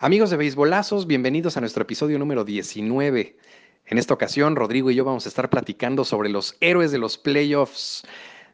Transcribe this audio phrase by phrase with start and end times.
[0.00, 3.36] Amigos de Beisbolazos, bienvenidos a nuestro episodio número 19.
[3.84, 7.18] En esta ocasión, Rodrigo y yo vamos a estar platicando sobre los héroes de los
[7.18, 8.04] playoffs,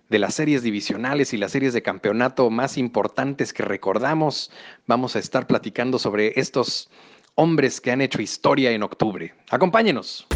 [0.09, 4.51] de las series divisionales y las series de campeonato más importantes que recordamos.
[4.87, 6.89] Vamos a estar platicando sobre estos
[7.35, 9.35] hombres que han hecho historia en octubre.
[9.51, 10.27] Acompáñenos.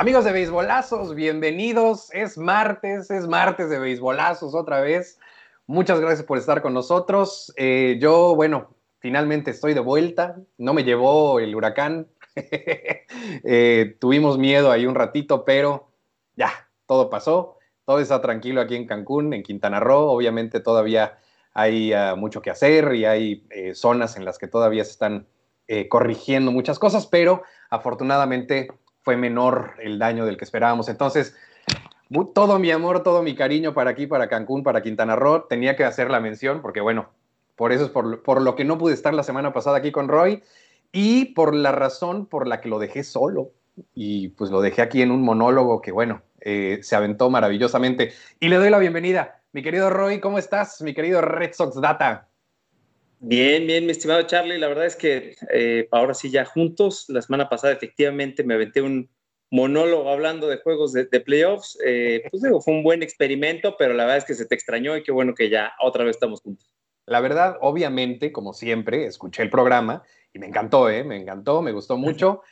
[0.00, 2.14] Amigos de Beisbolazos, bienvenidos.
[2.14, 5.18] Es martes, es martes de Beisbolazos otra vez.
[5.66, 7.52] Muchas gracias por estar con nosotros.
[7.56, 10.36] Eh, yo, bueno, finalmente estoy de vuelta.
[10.56, 12.06] No me llevó el huracán.
[13.44, 15.90] Eh, tuvimos miedo ahí un ratito, pero
[16.36, 16.52] ya,
[16.86, 17.56] todo pasó.
[17.84, 20.10] Todo está tranquilo aquí en Cancún, en Quintana Roo.
[20.10, 21.18] Obviamente todavía
[21.54, 25.26] hay uh, mucho que hacer y hay eh, zonas en las que todavía se están
[25.90, 28.68] corrigiendo muchas cosas, pero afortunadamente
[29.08, 30.90] fue menor el daño del que esperábamos.
[30.90, 31.34] Entonces,
[32.34, 35.84] todo mi amor, todo mi cariño para aquí, para Cancún, para Quintana Roo, tenía que
[35.84, 37.08] hacer la mención, porque bueno,
[37.56, 40.42] por eso es por, lo que no pude estar la semana pasada aquí con Roy
[40.92, 43.52] y por la razón por la que lo dejé solo.
[43.94, 48.12] Y pues lo dejé aquí en un monólogo que, bueno, eh, se aventó maravillosamente.
[48.40, 49.40] Y le doy la bienvenida.
[49.52, 50.82] Mi querido Roy, ¿cómo estás?
[50.82, 52.27] Mi querido Red Sox Data.
[53.20, 54.58] Bien, bien, mi estimado Charlie.
[54.58, 57.06] La verdad es que eh, ahora sí ya juntos.
[57.08, 59.10] La semana pasada efectivamente me aventé un
[59.50, 61.78] monólogo hablando de juegos de, playoffs.
[61.84, 64.96] Eh, pues digo, fue un buen experimento, pero la verdad es que se te extrañó
[64.96, 66.70] y qué bueno que ya otra vez estamos juntos.
[67.06, 70.02] La verdad, obviamente, como siempre, escuché el programa
[70.32, 71.02] y me encantó, ¿eh?
[71.02, 72.42] Me encantó, me gustó mucho.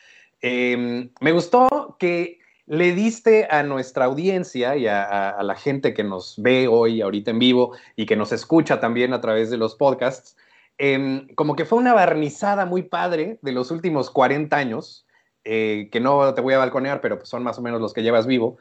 [0.41, 6.03] Em, me gustó que le diste a nuestra audiencia y a, a, la gente que
[6.03, 9.75] nos ve hoy, ahorita en vivo, y que nos escucha también a través de los
[9.75, 10.35] podcasts,
[10.77, 15.07] Em, como que fue una barnizada muy padre de los últimos 40 años,
[15.43, 18.03] eh, que no te voy a balconear, pero pues son más o menos los que
[18.03, 18.57] llevas vivo.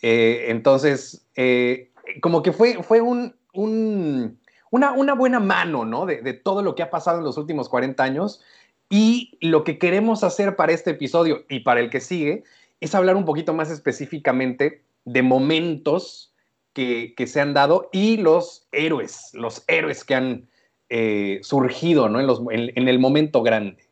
[0.00, 6.06] Eh, entonces, eh, como que fue, fue un, una, buena mano, ¿no?
[6.06, 8.40] De, todo lo que ha pasado en los últimos 40 años.
[8.88, 12.44] Y lo que queremos hacer para este episodio y para el que sigue
[12.80, 16.32] es hablar un poquito más específicamente de momentos
[16.72, 20.48] que se han dado y los héroes, los héroes que han,
[20.88, 22.20] eh, surgido ¿no?
[22.50, 23.88] en, el momento grande.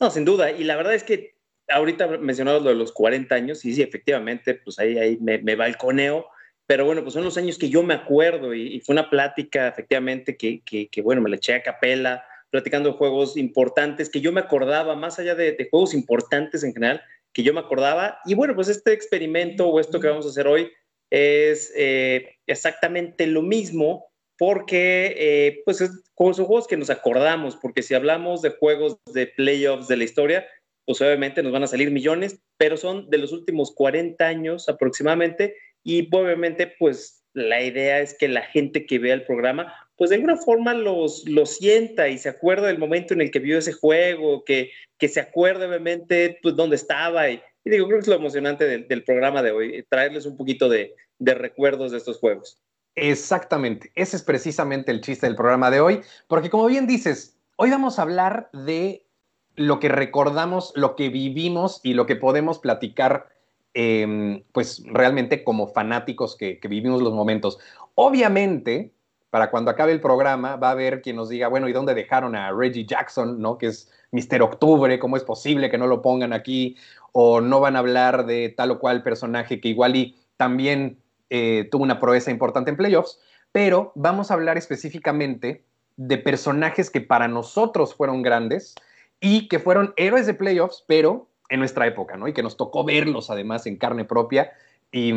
[0.00, 0.50] No, sin duda.
[0.50, 1.34] Y la verdad es que
[1.68, 5.56] ahorita mencionado lo de los 40 años, y sí, efectivamente, pues ahí, ahí me, me
[5.56, 6.26] balconeo.
[6.66, 10.36] Pero bueno, pues son los años que yo me acuerdo y, fue una plática efectivamente
[10.36, 15.18] que, bueno, me la eché a capela, platicando juegos importantes que yo me acordaba, más
[15.18, 17.02] allá de, de, juegos importantes en general,
[17.32, 18.18] que yo me acordaba.
[18.26, 20.70] Y bueno, pues este experimento o esto que vamos a hacer hoy
[21.10, 24.06] es eh, exactamente lo mismo,
[24.38, 29.88] porque eh, pues son juegos que nos acordamos, porque si hablamos de juegos de playoffs
[29.88, 30.46] de la historia,
[30.86, 35.56] pues obviamente nos van a salir millones, pero son de los últimos 40 años aproximadamente
[35.84, 40.16] y obviamente pues la idea es que la gente que vea el programa pues de
[40.16, 43.72] alguna forma los, lo sienta y se acuerda del momento en el que vio ese
[43.72, 48.14] juego, que, que se acuerde obviamente pues dónde estaba y, digo, creo que es lo
[48.14, 52.62] emocionante del, programa de hoy, traerles un poquito de, de recuerdos de estos juegos.
[53.00, 57.70] Exactamente, ese es precisamente el chiste del programa de hoy, porque como bien dices, hoy
[57.70, 59.06] vamos a hablar de
[59.54, 63.28] lo que recordamos, lo que vivimos y lo que podemos platicar,
[63.74, 67.58] em, pues realmente como fanáticos que, vivimos los momentos.
[67.94, 68.92] Obviamente,
[69.30, 72.34] para cuando acabe el programa, va a haber quien nos diga, bueno, ¿y dónde dejaron
[72.34, 73.58] a Reggie Jackson, no?
[73.58, 76.76] Que es Mister Octubre, ¿cómo es posible que no lo pongan aquí?
[77.12, 80.98] O no van a hablar de tal o cual personaje que igual y también
[81.30, 83.20] eh, tuvo una proeza importante en playoffs,
[83.52, 85.64] pero vamos a hablar específicamente
[85.96, 88.74] de personajes que para nosotros fueron grandes
[89.20, 92.28] y que fueron héroes de playoffs, pero en nuestra época, ¿no?
[92.28, 94.52] Y que nos tocó verlos además en carne propia
[94.92, 95.12] y,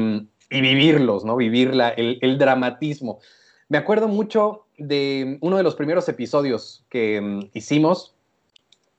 [0.49, 1.35] vivirlos, ¿no?
[1.35, 3.19] Vivir el, dramatismo.
[3.69, 8.16] Me acuerdo mucho de uno de los primeros episodios que mm, hicimos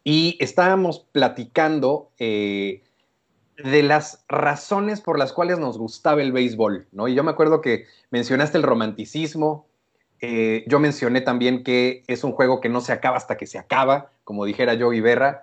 [0.04, 2.82] y estábamos platicando eh,
[3.56, 7.08] de las razones por las cuales nos gustaba el béisbol, ¿no?
[7.08, 9.66] Y yo me acuerdo que mencionaste el romanticismo,
[10.20, 13.58] eh, yo mencioné también que es un juego que no se acaba hasta que se
[13.58, 15.42] acaba, como dijera Yogi Berra,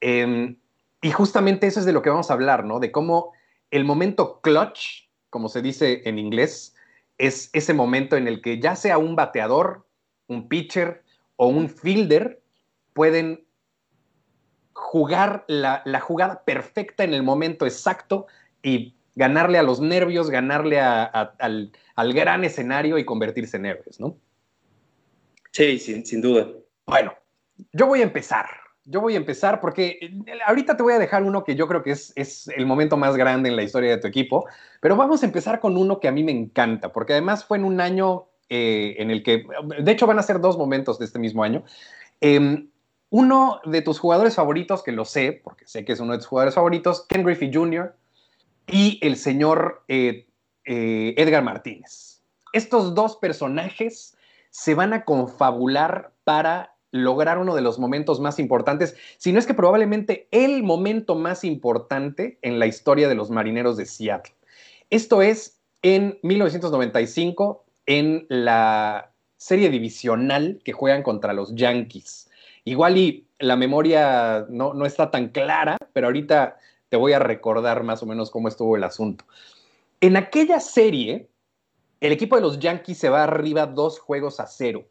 [0.00, 0.56] em,
[1.02, 2.78] y justamente eso es de lo que vamos a hablar, ¿no?
[2.78, 3.32] De cómo
[3.70, 6.74] el momento clutch, como se dice en inglés,
[7.18, 9.84] es ese momento en el que ya sea un bateador,
[10.26, 11.02] un pitcher
[11.36, 12.40] o un fielder
[12.94, 13.44] pueden
[14.72, 18.26] jugar la, jugada perfecta en el momento exacto
[18.62, 24.16] y ganarle a los nervios, ganarle al, gran escenario y convertirse en héroes, ¿no?
[25.52, 26.48] Sí, sin, sin duda.
[26.86, 27.14] Bueno,
[27.72, 28.46] yo voy a empezar.
[28.84, 31.82] yo voy a empezar porque eh, ahorita te voy a dejar uno que yo creo
[31.82, 34.46] que es, es, el momento más grande en la historia de tu equipo,
[34.80, 37.64] pero vamos a empezar con uno que a mí me encanta, porque además fue en
[37.64, 39.44] un año eh, en el que,
[39.80, 41.62] de hecho van a ser dos momentos de este mismo año.
[42.20, 42.69] Em,
[43.10, 46.26] uno de tus jugadores favoritos, que lo sé, porque sé que es uno de tus
[46.26, 47.94] jugadores favoritos, Ken Griffey Jr.
[48.66, 50.26] y el señor eh,
[50.64, 52.22] Edgar Martínez.
[52.52, 54.16] Estos dos personajes
[54.50, 59.46] se van a confabular para lograr uno de los momentos más importantes, si no es
[59.46, 64.34] que probablemente el momento más importante en la historia de los marineros de Seattle.
[64.90, 72.29] Esto es en 1995, en la serie divisional que juegan contra los Yankees.
[72.64, 76.56] Igual y la memoria no, no está tan clara, pero ahorita
[76.88, 79.24] te voy a recordar más o menos cómo estuvo el asunto.
[80.00, 81.28] En aquella serie,
[82.00, 84.86] el equipo de los Yankees se va arriba dos juegos a cero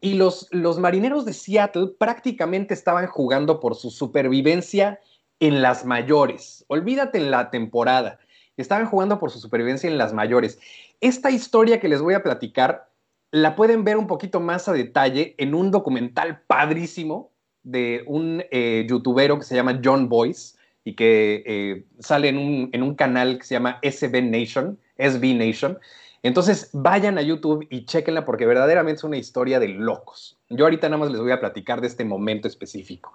[0.00, 5.00] y los, los marineros de Seattle prácticamente estaban jugando por su supervivencia
[5.40, 6.64] en las mayores.
[6.68, 8.18] Olvídate en la temporada.
[8.56, 10.58] Estaban jugando por su supervivencia en las mayores.
[11.00, 12.89] Esta historia que les voy a platicar
[13.30, 17.30] la pueden ver un poquito más a detalle en un documental padrísimo
[17.62, 22.70] de un eh, youtubero que se llama John Boyce y que eh, sale en un,
[22.72, 25.78] en un canal que se llama SB Nation, SB Nation.
[26.22, 30.38] Entonces, vayan a YouTube y chequenla porque verdaderamente es una historia de locos.
[30.48, 33.12] Yo ahorita nada más les voy a platicar de este momento específico.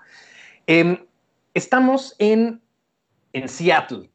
[0.67, 0.97] Em,
[1.53, 2.61] estamos en,
[3.33, 4.09] en Seattle.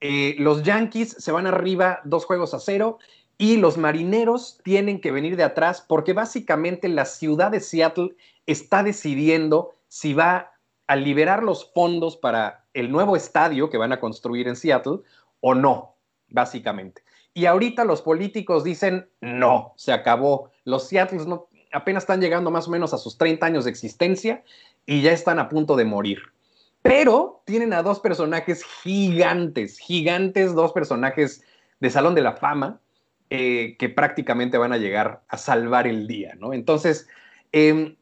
[0.00, 2.98] Eh, los Yankees se van arriba dos juegos a cero
[3.38, 8.82] y los marineros tienen que venir de atrás porque básicamente la ciudad de Seattle está
[8.82, 10.52] decidiendo si va
[10.88, 14.98] a liberar los fondos para el nuevo estadio que van a construir en Seattle
[15.40, 15.94] o no,
[16.28, 17.02] básicamente.
[17.32, 20.50] Y ahorita los políticos dicen, no, se acabó.
[20.64, 24.42] Los Seattles no, apenas están llegando más o menos a sus 30 años de existencia
[24.84, 26.18] y ya están a punto de morir.
[26.82, 31.44] Pero tienen a dos personajes gigantes, gigantes, dos personajes
[31.78, 32.80] de Salón de la Fama,
[33.30, 36.54] eh, que prácticamente van a llegar a salvar el día, ¿no?
[36.54, 37.08] Entonces,
[37.52, 37.96] em,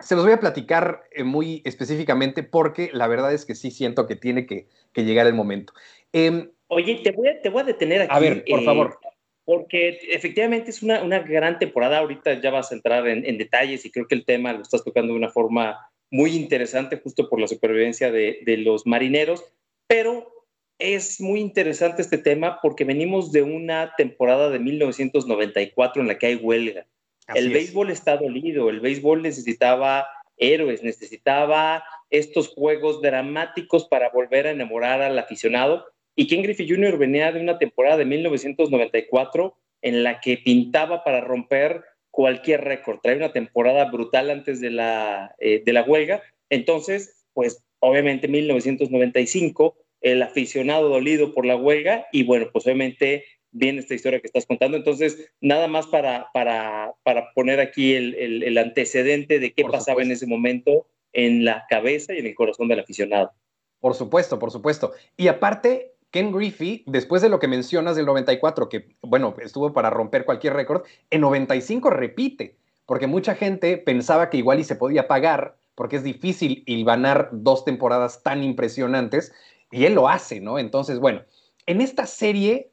[0.00, 4.06] se los voy a platicar eh, muy específicamente porque la verdad es que sí siento
[4.06, 5.72] que tiene que, llegar el momento.
[6.12, 8.10] Em, Oye, te voy a, te voy a detener aquí.
[8.14, 8.98] A ver, por favor.
[9.02, 9.08] Eh,
[9.44, 11.98] porque efectivamente es una, una, gran temporada.
[11.98, 14.82] Ahorita ya vas a entrar en, en, detalles y creo que el tema lo estás
[14.82, 19.44] tocando de una forma muy interesante, justo por la supervivencia de, de los marineros.
[19.86, 20.33] Pero
[20.78, 26.26] es muy interesante este tema porque venimos de una temporada de 1994 en la que
[26.26, 26.86] hay huelga.
[27.34, 30.06] el béisbol está dolido, el béisbol necesitaba
[30.36, 35.86] héroes, necesitaba estos juegos dramáticos para volver a enamorar al aficionado
[36.16, 36.96] y Ken Griffey Jr.
[36.98, 43.00] venía de una temporada de 1994 en la que pintaba para romper cualquier récord.
[43.02, 46.22] Trae una temporada brutal antes de la, eh, de la huelga.
[46.48, 53.80] Entonces, pues obviamente 1995, el aficionado dolido por la huelga y bueno, pues obviamente viene
[53.80, 54.76] esta historia que estás contando.
[54.76, 60.10] Entonces, nada más para, para, para poner aquí el, el, antecedente de qué pasaba en
[60.10, 63.32] ese momento en la cabeza y en el corazón del aficionado.
[63.80, 64.92] Por supuesto, por supuesto.
[65.16, 69.88] Y aparte, Ken Griffey, después de lo que mencionas del 94, que bueno, estuvo para
[69.88, 75.08] romper cualquier récord, en 95 repite, porque mucha gente pensaba que igual y se podía
[75.08, 79.32] pagar, porque es difícil hilvanar dos temporadas tan impresionantes,
[79.74, 80.58] y él lo hace, ¿no?
[80.58, 81.22] Entonces, bueno,
[81.66, 82.70] en esta serie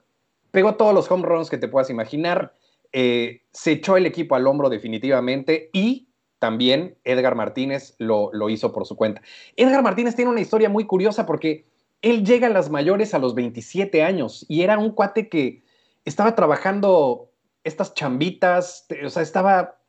[0.52, 2.54] pegó todos los home runs que te puedas imaginar,
[2.92, 6.08] eh, se echó el equipo al hombro definitivamente y
[6.40, 9.22] también Edgar Martínez lo, lo hizo por su cuenta.
[9.56, 11.66] Edgar Martínez tiene una historia muy curiosa porque
[12.02, 15.64] él llega a las mayores a los 27 años y era un cuate que
[16.06, 17.32] estaba trabajando
[17.64, 19.80] estas chambitas, o sea, estaba,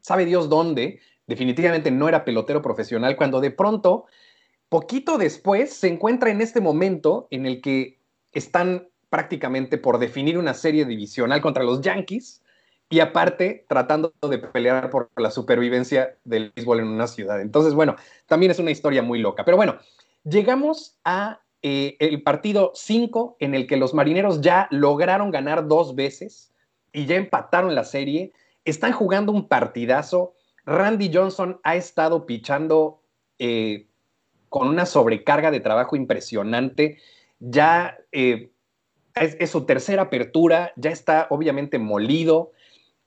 [0.00, 4.06] sabe Dios dónde, definitivamente no era pelotero profesional, cuando de pronto,
[4.68, 7.98] poquito después, se encuentra en este momento en el que
[8.32, 12.42] están prácticamente por definir una serie divisional contra los Yankees
[12.90, 17.40] y aparte tratando de pelear por la supervivencia del béisbol en una ciudad.
[17.40, 17.96] Entonces, bueno,
[18.26, 19.44] también es una historia muy loca.
[19.44, 19.78] Pero bueno,
[20.28, 25.94] Llegamos a eh, el partido 5 en el que los marineros ya lograron ganar dos
[25.94, 26.52] veces
[26.92, 28.32] y ya empataron la serie.
[28.64, 30.34] Están jugando un partidazo.
[30.64, 33.02] Randy Johnson ha estado pichando
[33.38, 33.86] eh,
[34.56, 36.96] con una sobrecarga de trabajo impresionante.
[37.40, 38.52] Ya eh,
[39.14, 42.52] es, su tercera apertura, ya está obviamente molido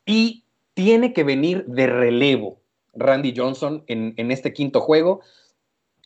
[0.05, 2.61] y tiene que venir de relevo
[2.93, 5.21] Randy Johnson en, en este quinto juego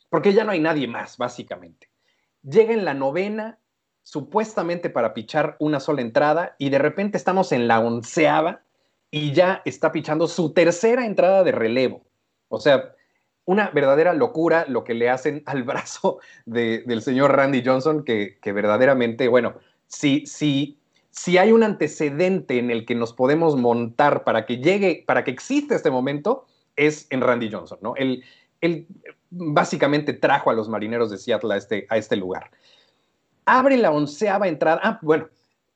[0.08, 1.90] porque ya no hay nadie más, básicamente.
[2.42, 3.58] Llega en la novena,
[4.02, 8.62] supuestamente para pichar una sola entrada, y de repente estamos en la onceava
[9.10, 12.06] y ya está pichando su tercera entrada de relevo.
[12.48, 12.94] O sea,
[13.46, 19.28] una verdadera locura lo que le hacen al brazo del señor Randy Johnson, que, verdaderamente,
[19.28, 19.54] bueno,
[19.86, 20.78] si, si,
[21.10, 25.30] si hay un antecedente en el que nos podemos montar para que llegue, para que
[25.30, 26.46] exista este momento,
[26.76, 27.94] es en Randy Johnson, ¿no?
[27.96, 28.24] Él,
[28.60, 28.86] él
[29.30, 32.50] básicamente trajo a los marineros de Seattle a este, este lugar.
[33.44, 34.80] Abre la onceava entrada.
[34.82, 35.28] Ah, bueno,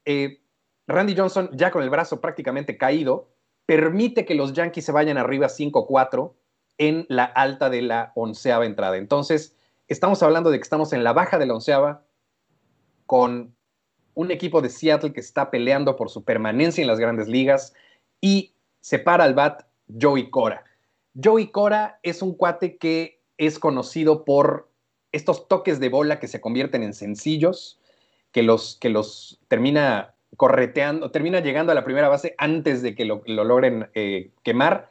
[0.05, 0.41] eh,
[0.87, 3.29] Randy Johnson, ya con el brazo prácticamente caído,
[3.67, 6.33] permite que los Yankees se vayan arriba 5-4
[6.79, 8.97] en la alta de la onceava entrada.
[8.97, 9.57] Entonces,
[9.89, 12.05] estamos hablando de que estamos en la baja de la onceava
[13.07, 13.55] con
[14.15, 17.75] un equipo de Seattle que está peleando por su permanencia en las grandes ligas
[18.21, 19.63] y se para al bat
[20.01, 20.65] Joey Cora.
[21.23, 24.69] Joey Cora es un cuate que es conocido por
[25.13, 27.81] estos toques de bola que se convierten en sencillos,
[28.33, 33.05] que los, que los termina correteando, termina llegando a la primera base antes de que
[33.05, 34.89] lo, logren eh, quemar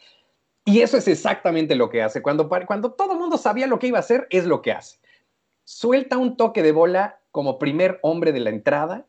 [0.67, 2.21] y eso es exactamente lo que hace.
[2.21, 4.99] Cuando, cuando todo el mundo sabía lo que iba a hacer, es lo que hace.
[5.63, 9.05] Suelta un toque de bola como primer hombre de la entrada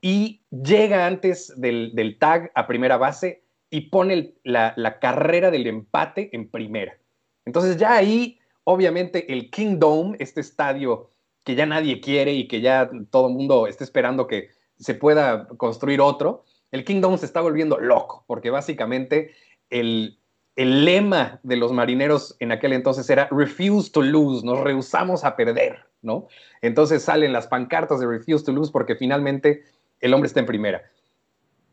[0.00, 6.50] y llega antes del, tag a primera base y pone la, carrera del empate en
[6.50, 6.98] primera.
[7.44, 11.10] Entonces ya ahí, obviamente, el Kingdom, este estadio
[11.44, 14.48] que ya nadie quiere y que ya todo el mundo está esperando que
[14.80, 19.30] se pueda construir otro, el Kingdom se está volviendo loco, porque básicamente
[19.70, 20.17] el,
[20.58, 25.36] el lema de los marineros en aquel entonces era refuse to lose, nos rehusamos a
[25.36, 26.26] perder, ¿no?
[26.62, 29.62] Entonces salen las pancartas de refuse to lose porque finalmente
[30.00, 30.82] el hombre está en primera.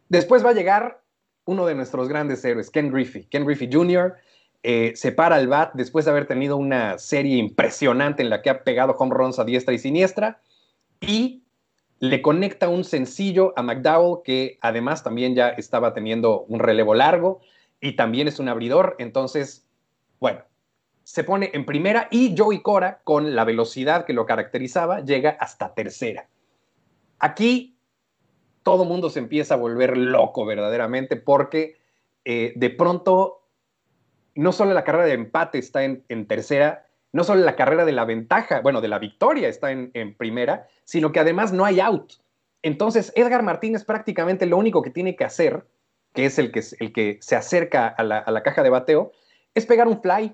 [0.10, 1.02] Después va a llegar
[1.46, 3.26] uno de nuestros grandes héroes, Ken Griffey.
[3.26, 4.18] Ken Griffey Jr.
[4.62, 8.52] Eh, se para al bat después de haber tenido una serie impresionante en la que
[8.52, 10.42] ha pegado home runs a diestra y siniestra
[11.02, 11.42] y
[11.98, 17.42] le conecta un sencillo a McDowell que además también ya estaba teniendo un relevo largo
[17.82, 18.96] y también es un abridor.
[19.00, 19.68] Entonces,
[20.20, 20.42] bueno,
[21.04, 25.74] se pone en primera y Joey Cora, con la velocidad que lo caracterizaba, llega hasta
[25.74, 26.28] tercera.
[27.20, 27.78] Aquí
[28.64, 31.78] todo mundo se empieza a volver loco verdaderamente porque
[32.26, 33.44] eh, de pronto
[34.34, 38.04] no solo la carrera de empate está en, tercera, no solo la carrera de la
[38.06, 42.14] ventaja, bueno, de la victoria está en, en primera, sino que además no hay out.
[42.64, 45.68] Entonces, Edgar Martínez prácticamente lo único que tiene que hacer
[46.16, 49.12] que es el que, el que se acerca a la, caja de bateo,
[49.54, 50.34] es pegar un fly.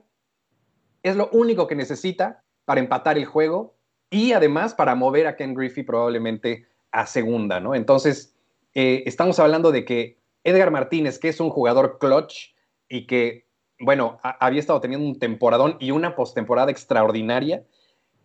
[1.03, 3.75] Es lo único que necesita para empatar el juego
[4.09, 7.73] y además para mover a Ken Griffey probablemente a segunda, ¿no?
[7.73, 8.35] Entonces,
[8.75, 12.53] eh, estamos hablando de que Edgar Martínez, que es un jugador clutch
[12.87, 13.47] y que,
[13.79, 17.65] bueno, había estado teniendo un temporadón y una postemporada extraordinaria,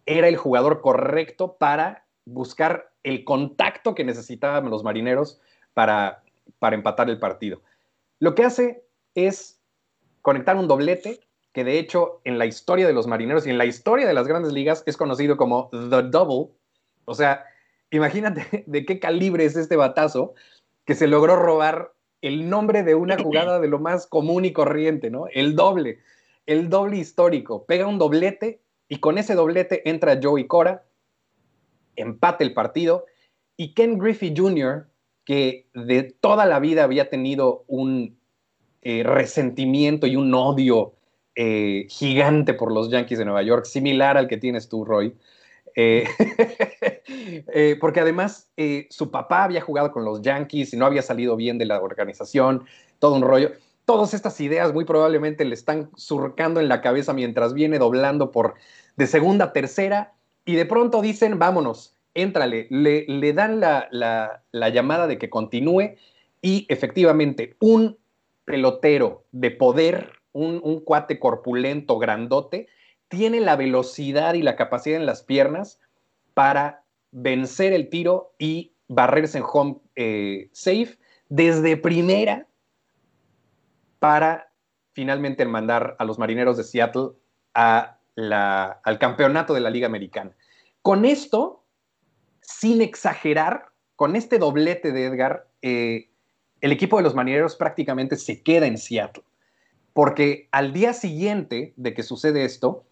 [0.05, 5.41] era el jugador correcto para buscar el contacto que necesitaban los marineros
[5.73, 6.25] para
[6.59, 7.61] para empatar el partido.
[8.19, 8.85] Lo que hace
[9.15, 9.61] es
[10.23, 11.21] conectar un doblete
[11.53, 14.29] que de hecho en la historia de los marineros y en la historia de las
[14.29, 16.55] grandes ligas es conocido como The Double.
[17.07, 17.47] O sea,
[17.91, 20.35] imagínate de qué calibre es este batazo
[20.85, 25.11] que se logró robar el nombre de una jugada de lo más común y corriente,
[25.11, 25.29] ¿no?
[25.33, 26.01] El doble,
[26.45, 27.65] el doble histórico.
[27.65, 30.85] Pega un doblete y con ese doblete entra Joey Cora,
[31.97, 33.07] empate el partido
[33.57, 34.87] y Ken Griffey Jr
[35.27, 38.17] que de toda la vida había tenido un
[38.81, 40.95] eh, resentimiento y un odio
[41.35, 45.15] eh, gigante por los Yankees de Nueva York, similar al que tienes tú, Roy.
[45.75, 46.09] Eh,
[47.81, 48.51] porque además
[48.89, 52.65] su papá había jugado con los Yankees y no había salido bien de la organización,
[53.01, 53.51] todo un rollo.
[53.85, 58.55] Todas estas ideas muy probablemente le están surcando en la cabeza mientras viene doblando por
[58.97, 60.15] de segunda a tercera
[60.45, 65.97] y de pronto dicen, vámonos, éntrale, le, dan la, llamada de que continúe
[66.43, 67.97] y efectivamente un
[68.45, 72.69] pelotero de poder, un, un, cuate corpulento, grandote,
[73.09, 75.81] tiene la velocidad y la capacidad en las piernas
[76.35, 82.47] para vencer el tiro y barrerse en home eh, safe desde primera
[83.99, 84.53] para
[84.93, 87.11] finalmente mandar a los marineros de Seattle
[87.55, 90.33] al campeonato de la Liga Americana.
[90.83, 91.65] Con esto,
[92.47, 96.09] sin exagerar, con este doblete de Edgar, eh,
[96.61, 99.25] el equipo de los marineros prácticamente se queda en Seattle.
[99.93, 102.85] Porque al día siguiente de que sucede esto,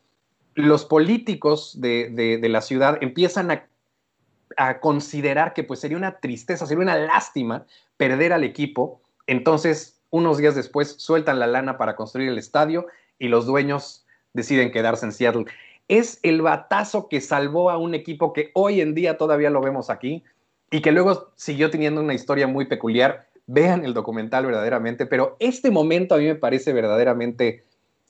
[0.54, 6.96] los políticos de, la ciudad empiezan a, considerar que pues sería una tristeza, sería una
[6.96, 9.00] lástima perder al equipo.
[9.26, 12.86] Entonces, unos días después, sueltan la lana para construir el estadio
[13.18, 15.46] y los dueños deciden quedarse en Seattle
[15.88, 19.90] es el batazo que salvó a un equipo que hoy en día todavía lo vemos
[19.90, 20.24] aquí
[20.70, 23.28] y que luego siguió teniendo una historia muy peculiar.
[23.46, 27.64] Vean el documental verdaderamente, pero este momento a mí me parece verdaderamente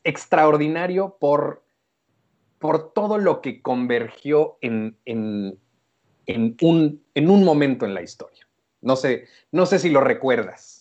[0.04, 1.64] extraordinario por
[2.64, 5.58] por todo lo que convergió en, en,
[6.62, 8.48] un, en un momento en la historia.
[8.80, 10.73] No sé, no sé si lo recuerdas.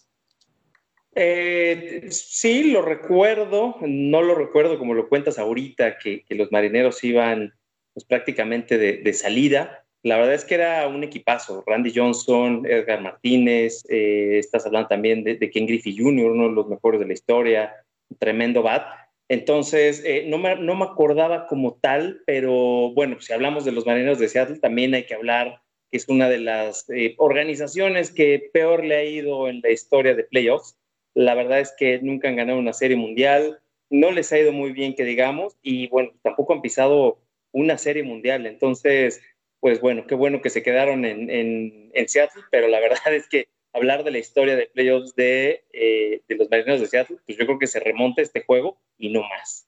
[1.15, 7.53] Eh, sí, lo recuerdo, no lo recuerdo como lo cuentas ahorita, que, los marineros iban
[7.93, 9.85] pues, prácticamente de, de, salida.
[10.01, 15.23] La verdad es que era un equipazo, Randy Johnson, Edgar Martínez, eh, estás hablando también
[15.23, 17.73] de, de, Ken Griffey Jr., uno de los mejores de la historia,
[18.19, 18.85] tremendo bat.
[19.29, 23.85] Entonces, eh, no, me, no me acordaba como tal, pero bueno, si hablamos de los
[23.85, 28.49] marineros de Seattle, también hay que hablar que es una de las eh, organizaciones que
[28.51, 30.75] peor le ha ido en la historia de playoffs.
[31.13, 34.71] La verdad es que nunca han ganado una serie mundial, no les ha ido muy
[34.71, 37.19] bien que digamos, y bueno, tampoco han pisado
[37.51, 38.45] una serie mundial.
[38.45, 39.21] Entonces,
[39.59, 44.03] pues bueno, qué bueno que se quedaron en, Seattle, pero la verdad es que hablar
[44.03, 47.67] de la historia de playoffs de, eh, los marineros de Seattle, pues yo creo que
[47.67, 49.67] se remonta este juego y no más.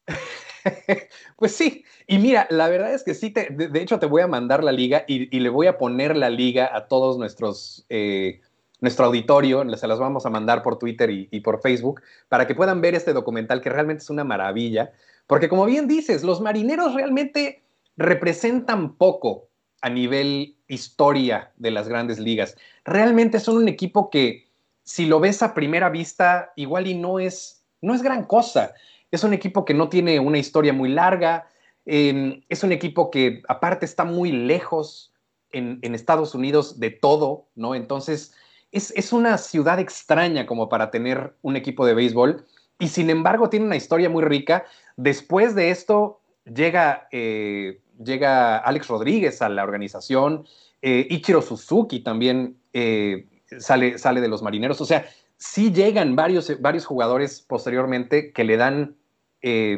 [1.37, 4.21] pues sí, y mira, la verdad es que sí, te, de, de, hecho te voy
[4.21, 7.85] a mandar la liga y, y, le voy a poner la liga a todos nuestros,
[7.89, 8.41] eh,
[8.81, 12.81] nuestro auditorio, se las vamos a mandar por Twitter y, por Facebook, para que puedan
[12.81, 14.91] ver este documental que realmente es una maravilla,
[15.27, 17.63] porque como bien dices, los marineros realmente
[17.97, 19.47] representan poco
[19.81, 22.57] a nivel historia de las grandes ligas.
[22.83, 24.47] Realmente son un equipo que,
[24.83, 28.73] si lo ves a primera vista, igual y no es, no es gran cosa.
[29.11, 31.47] Es un equipo que no tiene una historia muy larga,
[31.85, 35.13] es un equipo que aparte está muy lejos
[35.51, 37.75] en, en Estados Unidos de todo, ¿no?
[37.75, 38.33] Entonces,
[38.75, 42.45] es, una ciudad extraña como para tener un equipo de béisbol
[42.77, 44.65] y sin embargo tiene una historia muy rica.
[44.97, 50.45] Después de esto llega eh, llega Alex Rodríguez a la organización,
[50.81, 53.27] eh, Ichiro Suzuki también eh,
[53.59, 58.57] sale, sale de los marineros, o sea, sí llegan varios, varios jugadores posteriormente que le
[58.57, 58.97] dan,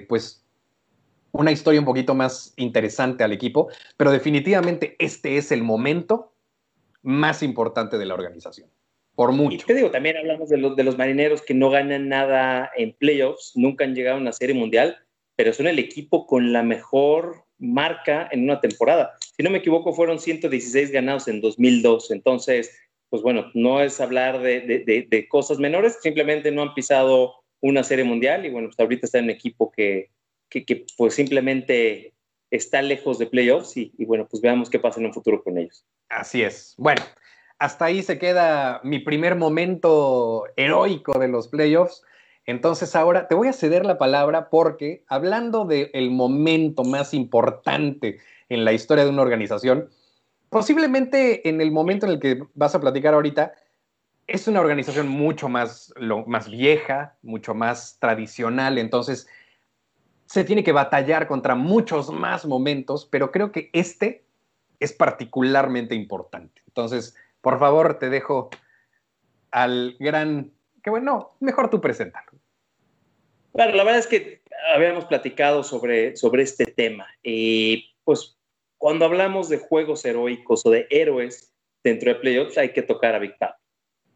[0.07, 0.43] pues,
[1.33, 6.33] una historia un poquito más interesante al equipo, pero definitivamente este es el momento
[7.03, 8.69] más importante de la organización.
[9.17, 9.55] Por mucho.
[9.55, 12.93] Y te digo, también hablamos de los, de los marineros que no ganan nada en
[12.93, 14.95] playoffs, nunca han llegado a una serie mundial,
[15.35, 19.15] pero son el equipo con la mejor marca en una temporada.
[19.35, 22.11] Si no me equivoco, fueron 116 ganados en 2002.
[22.11, 22.77] Entonces,
[23.09, 27.83] pues bueno, no es hablar de, de, de cosas menores, simplemente no han pisado una
[27.83, 30.11] serie mundial y bueno, pues ahorita está en un equipo que,
[30.47, 32.13] que, que pues simplemente
[32.51, 35.57] está lejos de playoffs y, y, bueno, pues veamos qué pasa en un futuro con
[35.57, 35.83] ellos.
[36.07, 36.75] Así es.
[36.77, 37.01] Bueno,
[37.59, 42.03] hasta ahí se queda mi primer momento heroico de los playoffs.
[42.45, 48.19] Entonces ahora te voy a ceder la palabra porque hablando del el momento más importante
[48.49, 49.89] en la historia de una organización,
[50.49, 53.53] posiblemente en el momento en el que vas a platicar ahorita,
[54.27, 59.27] es una organización mucho más, lo, más vieja, mucho más tradicional, entonces
[60.25, 64.25] se tiene que batallar contra muchos más momentos, pero creo que este
[64.79, 66.61] es particularmente importante.
[66.67, 67.15] Entonces,
[67.47, 68.49] por favor, te dejo
[69.51, 70.51] al gran
[70.83, 72.33] que bueno, mejor tú preséntalo.
[73.53, 74.41] Claro, la verdad es que
[74.75, 77.07] habíamos platicado sobre, sobre este tema.
[77.23, 78.37] Y pues
[78.77, 81.53] cuando hablamos de juegos heroicos o de héroes
[81.85, 83.63] dentro de playoffs, hay que tocar a Big Papi.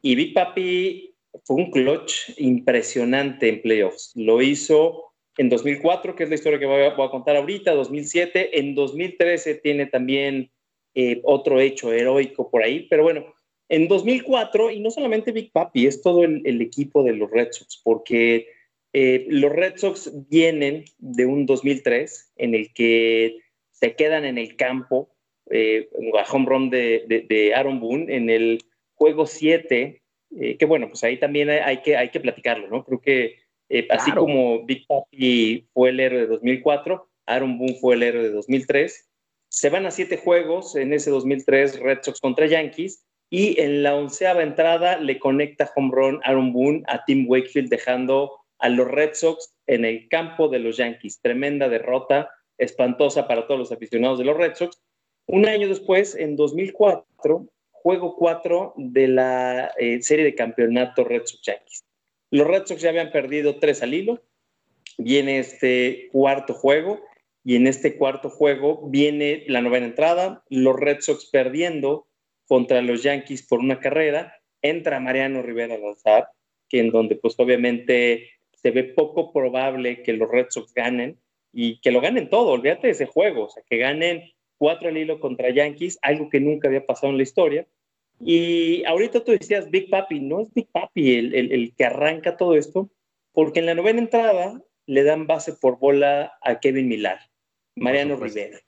[0.02, 1.16] Y Big Papi
[1.46, 4.12] fue un clutch impresionante en playoffs.
[4.14, 7.72] Lo hizo en 2004, que es la historia que voy a, voy a contar ahorita,
[7.76, 8.60] 2007.
[8.60, 10.52] En 2013 tiene también
[10.96, 12.88] eh, otro hecho heroico por ahí.
[12.90, 13.26] Pero bueno,
[13.70, 17.50] en 2004, y no solamente Big Papi, es todo el, el equipo de los Red
[17.52, 18.48] Sox, porque
[18.94, 23.38] eh, los Red Sox vienen de un 2003 en el que
[23.70, 25.10] se quedan en el campo,
[25.50, 28.60] eh, a home run de, de, de, Aaron Boone en el
[28.94, 30.02] juego 7,
[30.40, 32.84] eh, que bueno, pues ahí también hay que, hay que platicarlo, ¿no?
[32.84, 33.36] Creo que
[33.70, 34.02] eh, claro.
[34.02, 38.32] así como Big Papi fue el héroe de 2004, Aaron Boone fue el héroe de
[38.32, 39.11] 2003.
[39.52, 43.96] Se van a siete juegos en ese 2003 Red Sox contra Yankees y en la
[43.96, 49.14] onceava entrada le conecta home run Aaron Boone a Tim Wakefield dejando a los Red
[49.14, 51.20] Sox en el campo de los Yankees.
[51.22, 54.82] Tremenda derrota, espantosa para todos los aficionados de los Red Sox.
[55.28, 61.42] Un año después, en 2004, juego 4 de la eh, serie de campeonato Red Sox
[61.44, 61.84] Yankees.
[62.30, 64.24] Los Red Sox ya habían perdido tres al hilo.
[64.98, 67.02] Viene este cuarto juego
[67.44, 72.08] y en este cuarto juego viene la novena entrada, los Red Sox perdiendo
[72.46, 76.28] contra los Yankees por una carrera, entra Mariano Rivera a lanzar,
[76.70, 81.18] que en donde pues obviamente se ve poco probable que los Red Sox ganen
[81.52, 84.24] y que lo ganen todo, olvídate de ese juego, o sea, que ganen
[84.58, 87.68] cuatro al hilo contra Yankees, algo que nunca había pasado en la historia.
[88.20, 92.56] Y ahorita tú decías Big Papi, no es Big Papi el, el, que arranca todo
[92.56, 92.92] esto,
[93.34, 97.31] porque en la novena entrada le dan base por bola a Kevin Millar.
[97.76, 98.60] Mariano Rivera.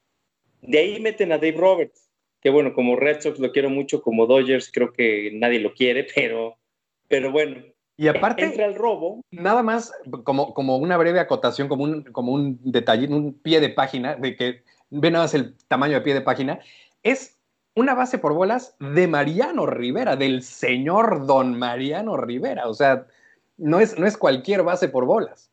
[0.61, 2.09] De ahí meten a Dave Roberts,
[2.41, 6.07] que bueno, como Red Sox lo quiero mucho, como Dodgers creo que nadie lo quiere,
[6.15, 6.57] pero,
[7.07, 7.63] pero bueno.
[7.95, 9.21] Y aparte, entra el robo.
[9.29, 9.91] Nada más
[10.23, 14.35] como, como una breve acotación, como un, como un detalle, un pie de página, de
[14.35, 16.59] que ve nada más el tamaño de pie de página,
[17.03, 17.37] es
[17.75, 22.67] una base por bolas de Mariano Rivera, del señor don Mariano Rivera.
[22.67, 23.05] O sea,
[23.57, 25.51] no es, no es cualquier base por bolas.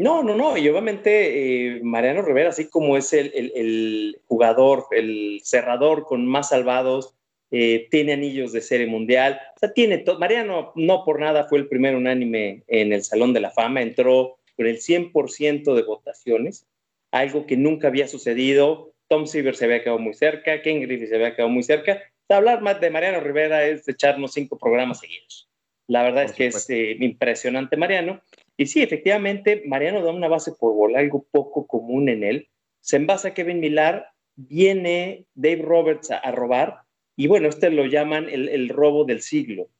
[0.00, 0.56] No, no, no.
[0.56, 7.14] Y obviamente eh, Mariano Rivera, así como es el, jugador, el cerrador con más salvados,
[7.50, 9.38] eh, tiene anillos de serie mundial.
[9.56, 10.18] O sea, tiene todo.
[10.18, 13.82] Mariano no por nada fue el primer unánime en el Salón de la Fama.
[13.82, 16.66] Entró con el 100% de votaciones,
[17.10, 18.94] algo que nunca había sucedido.
[19.06, 22.00] Tom Seaver se había quedado muy cerca, Ken Griffey se había quedado muy cerca.
[22.30, 25.50] hablar más de Mariano Rivera es echarnos cinco programas seguidos.
[25.88, 28.22] La verdad es que es eh, impresionante Mariano.
[28.60, 32.48] Y sí, efectivamente, Mariano da una base por bola, algo poco común en él.
[32.80, 36.80] Se envasa a Kevin Millar, viene Dave Roberts a, robar,
[37.16, 39.70] y bueno, este lo llaman el, robo del siglo.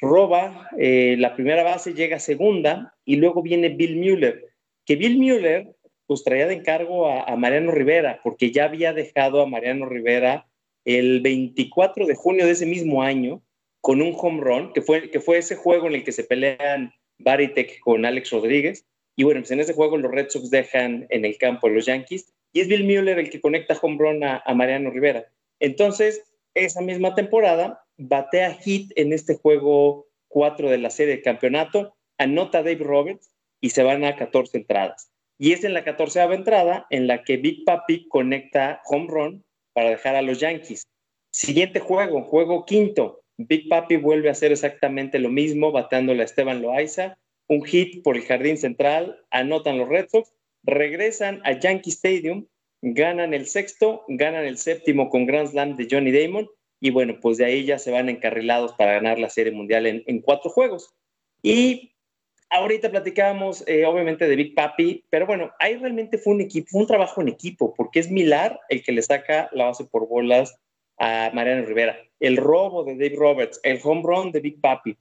[0.00, 4.44] Roba eh, la primera base, llega segunda, y luego viene Bill Mueller,
[4.86, 5.74] que Bill Mueller
[6.06, 10.46] pues traía de encargo a, a Mariano Rivera, porque ya había dejado a Mariano Rivera
[10.84, 13.42] el 24 de junio de ese mismo año
[13.80, 16.94] con un home run, que fue, que fue ese juego en el que se pelean
[17.18, 18.86] Baritek con Alex Rodríguez.
[19.16, 21.86] Y bueno, pues en ese juego los Red Sox dejan en el campo a los
[21.86, 25.26] Yankees y es Bill Mueller el que conecta home run a, Mariano Rivera.
[25.60, 26.22] Entonces,
[26.54, 32.62] esa misma temporada, batea hit en este juego 4 de la serie de campeonato, anota
[32.62, 35.10] Dave Roberts y se van a 14 entradas.
[35.36, 39.90] Y es en la 14 entrada en la que Big Papi conecta home run para
[39.90, 40.86] dejar a los Yankees.
[41.32, 46.62] Siguiente juego, juego quinto, Big Papi vuelve a hacer exactamente lo mismo, bateándole a Esteban
[46.62, 47.18] Loaiza,
[47.48, 52.46] un hit por el jardín central, anotan los Red Sox, regresan a Yankee Stadium,
[52.80, 56.48] ganan el sexto, ganan el séptimo con Grand Slam de Johnny Damon,
[56.80, 60.20] y bueno, pues de ahí ya se van encarrilados para ganar la Serie Mundial en,
[60.20, 60.94] cuatro juegos.
[61.42, 61.94] Y
[62.50, 66.86] ahorita platicábamos, eh, obviamente, de Big Papi, pero bueno, ahí realmente fue un equipo, un
[66.86, 70.60] trabajo en equipo, porque es Milar el que le saca la base por bolas
[70.98, 74.96] a Mariano Rivera, el robo de Dave Roberts, el home run de Big Papi.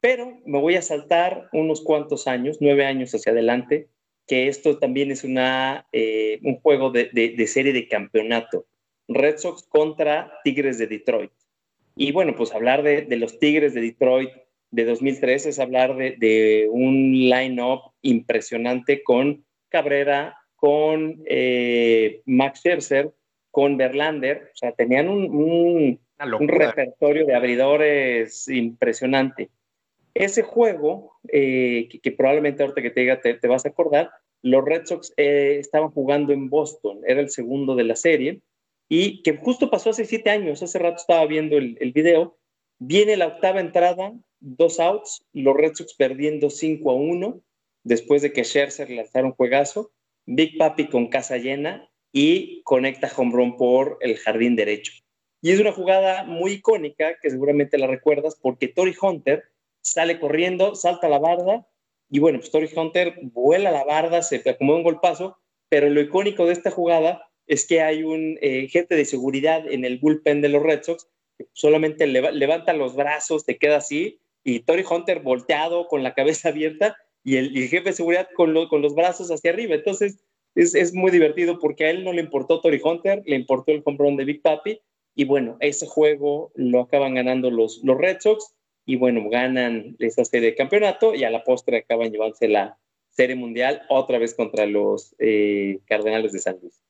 [0.00, 3.88] Pero me voy a saltar unos cuantos años, nueve años hacia adelante,
[4.26, 8.66] que esto también es una, eh, un juego de, serie de campeonato.
[9.08, 11.30] Red Sox contra Tigres de Detroit.
[11.94, 14.30] Y bueno, pues hablar de, los Tigres de Detroit
[14.70, 23.12] de 2003 es hablar de, un line-up impresionante con Cabrera, con eh, Max Scherzer,
[23.56, 29.48] con Verlander, o sea, tenían un, repertorio de abridores impresionante.
[30.12, 34.10] Ese juego, eh, que, probablemente ahorita que te diga te, vas a acordar,
[34.42, 38.42] los Red Sox eh, estaban jugando en Boston, era el segundo de la serie,
[38.90, 42.36] y que justo pasó hace siete años, hace rato estaba viendo el, el video,
[42.78, 47.40] viene la octava entrada, dos outs, los Red Sox perdiendo 5 a 1,
[47.84, 49.92] después de que Scherzer lanzara un juegazo,
[50.26, 51.88] Big Papi con casa llena,
[52.18, 54.90] y conecta home run por el jardín derecho.
[55.42, 59.44] Y es una jugada muy icónica que seguramente la recuerdas porque Tori Hunter
[59.82, 61.68] sale corriendo, salta la barda
[62.08, 65.36] y bueno, pues Tori Hunter vuela la barda, se acomoda un golpazo,
[65.68, 69.84] pero lo icónico de esta jugada es que hay un eh, jefe de seguridad en
[69.84, 71.06] el bullpen de los Red Sox
[71.52, 76.96] solamente levanta los brazos, te queda así y Tori Hunter volteado con la cabeza abierta
[77.22, 79.74] y el, jefe de seguridad con, con los brazos hacia arriba.
[79.74, 80.16] Entonces,
[80.56, 84.16] es, muy divertido porque a él no le importó Tori Hunter, le importó el comprón
[84.16, 84.80] de Big Papi.
[85.14, 90.24] Y bueno, ese juego lo acaban ganando los, los Red Sox y bueno, ganan esa
[90.24, 92.78] serie de campeonato y a la postre acaban llevándose la
[93.10, 96.80] serie mundial otra vez contra los eh, Cardenales de San Luis.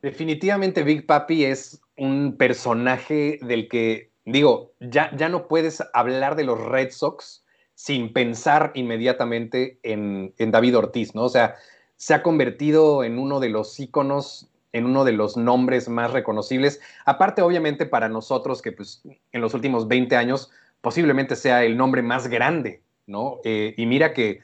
[0.00, 6.44] Definitivamente Big Papi es un personaje del que, digo, ya, ya no puedes hablar de
[6.44, 11.24] los Red Sox sin pensar inmediatamente en, en David Ortiz, ¿no?
[11.24, 11.56] O sea,
[12.02, 16.80] se ha convertido en uno de los íconos, en uno de los nombres más reconocibles.
[17.04, 22.02] Aparte, obviamente, para nosotros, que pues, en los últimos 20 años posiblemente sea el nombre
[22.02, 23.38] más grande, ¿no?
[23.44, 24.40] Eh, y mira que,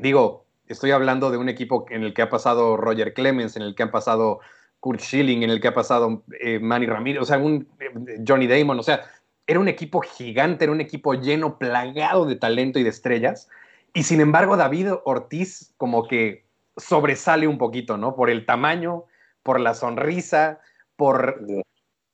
[0.00, 3.76] digo, estoy hablando de un equipo en el que ha pasado Roger Clemens, en el
[3.76, 4.40] que ha pasado
[4.80, 8.48] Kurt Schilling, en el que ha pasado eh, Manny Ramírez, o sea, un eh, Johnny
[8.48, 9.04] Damon, o sea,
[9.46, 13.48] era un equipo gigante, era un equipo lleno, plagado de talento y de estrellas.
[13.94, 18.14] Y sin embargo, David Ortiz como que sobresale un poquito, ¿no?
[18.14, 19.04] Por el tamaño,
[19.42, 20.60] por la sonrisa,
[20.96, 21.44] por,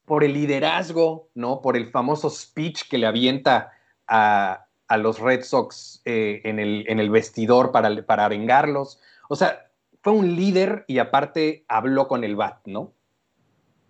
[0.05, 1.61] por el liderazgo, ¿no?
[1.61, 3.73] Por el famoso speech que le avienta
[4.07, 4.65] a,
[4.99, 9.01] los Red Sox eh, en, el, en, el, vestidor para, para vengarlos.
[9.29, 9.71] O sea,
[10.03, 12.95] fue un líder y aparte habló con el BAT, ¿no?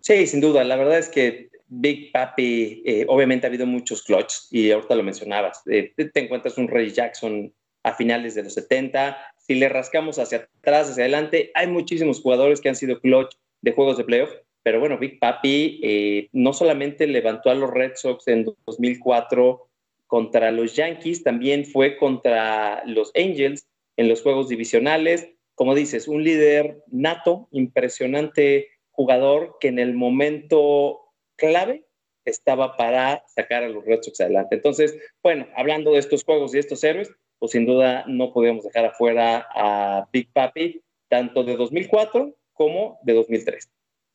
[0.01, 0.63] Sí, sin duda.
[0.63, 5.03] La verdad es que Big Papi, eh, obviamente ha habido muchos clutch y ahorita lo
[5.03, 5.61] mencionabas.
[5.67, 7.53] Eh, te encuentras un Ray Jackson
[7.83, 9.17] a finales de los 70.
[9.49, 13.71] Si le rascamos hacia atrás, hacia adelante, hay muchísimos jugadores que han sido clutch de
[13.71, 14.29] juegos de playoff.
[14.61, 19.67] Pero bueno, Big Papi eh, no solamente levantó a los Red Sox en 2004
[20.05, 25.27] contra los Yankees, también fue contra los Angels en los juegos divisionales.
[25.55, 30.99] Como dices, un líder nato, impresionante jugador que en el momento
[31.37, 31.85] clave
[32.23, 34.57] estaba para sacar a los Red Sox adelante.
[34.57, 37.09] Entonces, bueno, hablando de estos juegos y estos héroes,
[37.39, 43.13] pues sin duda no podemos dejar afuera a Big Papi, tanto de 2004 como de
[43.13, 43.69] 2003.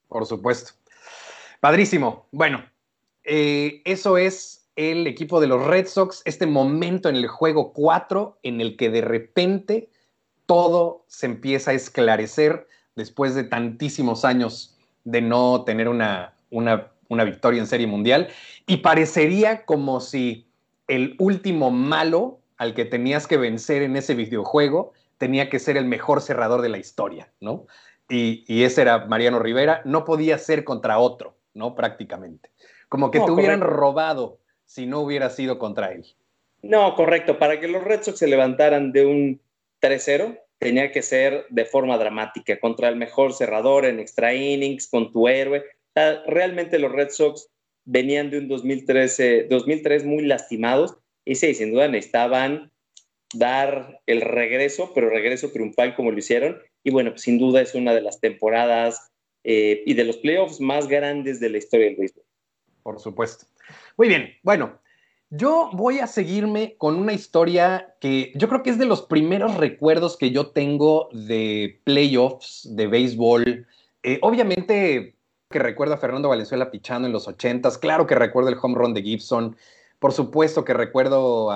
[0.08, 0.72] Por supuesto.
[1.60, 2.26] Padrísimo.
[2.30, 2.64] Bueno,
[3.24, 8.38] eh, eso es el equipo de los Red Sox, este momento en el juego 4
[8.42, 9.88] en el que de repente
[10.46, 17.24] todo se empieza a esclarecer después de tantísimos años de no tener una, una, una
[17.24, 18.28] victoria en Serie Mundial
[18.66, 20.46] y parecería como si
[20.86, 25.86] el último malo al que tenías que vencer en ese videojuego tenía que ser el
[25.86, 27.66] mejor cerrador de la historia, ¿no?
[28.08, 31.74] Y, ese era Mariano Rivera, no podía ser contra otro, ¿no?
[31.74, 32.50] Prácticamente.
[32.88, 36.04] Como que te hubieran robado si no hubiera sido contra él.
[36.62, 37.38] No, correcto.
[37.38, 39.40] Para que los Red Sox se levantaran de un
[39.80, 45.12] 3-0, tenía que ser de forma dramática, contra el mejor cerrador en extra innings, con
[45.12, 45.64] tu héroe.
[46.26, 47.48] realmente los Red Sox
[47.84, 52.70] venían de un 2013, 2003 muy lastimados y sí, sin duda necesitaban
[53.34, 56.58] dar el regreso, pero regreso triunfal como lo hicieron.
[56.82, 59.10] Y bueno, pues, sin duda es una de las temporadas
[59.42, 62.24] eh, y de los playoffs más grandes de la historia del béisbol.
[62.82, 63.46] Por supuesto.
[63.96, 64.78] Muy bien, bueno,
[65.30, 69.56] yo voy a seguirme con una historia que yo creo que es de los primeros
[69.56, 73.66] recuerdos que yo tengo de playoffs, de béisbol.
[74.02, 75.16] Eh, obviamente
[75.50, 78.92] que recuerdo a Fernando Valenzuela pichando en los ochentas, claro que recuerdo el home run
[78.94, 79.56] de Gibson,
[80.04, 81.48] por supuesto que recuerdo,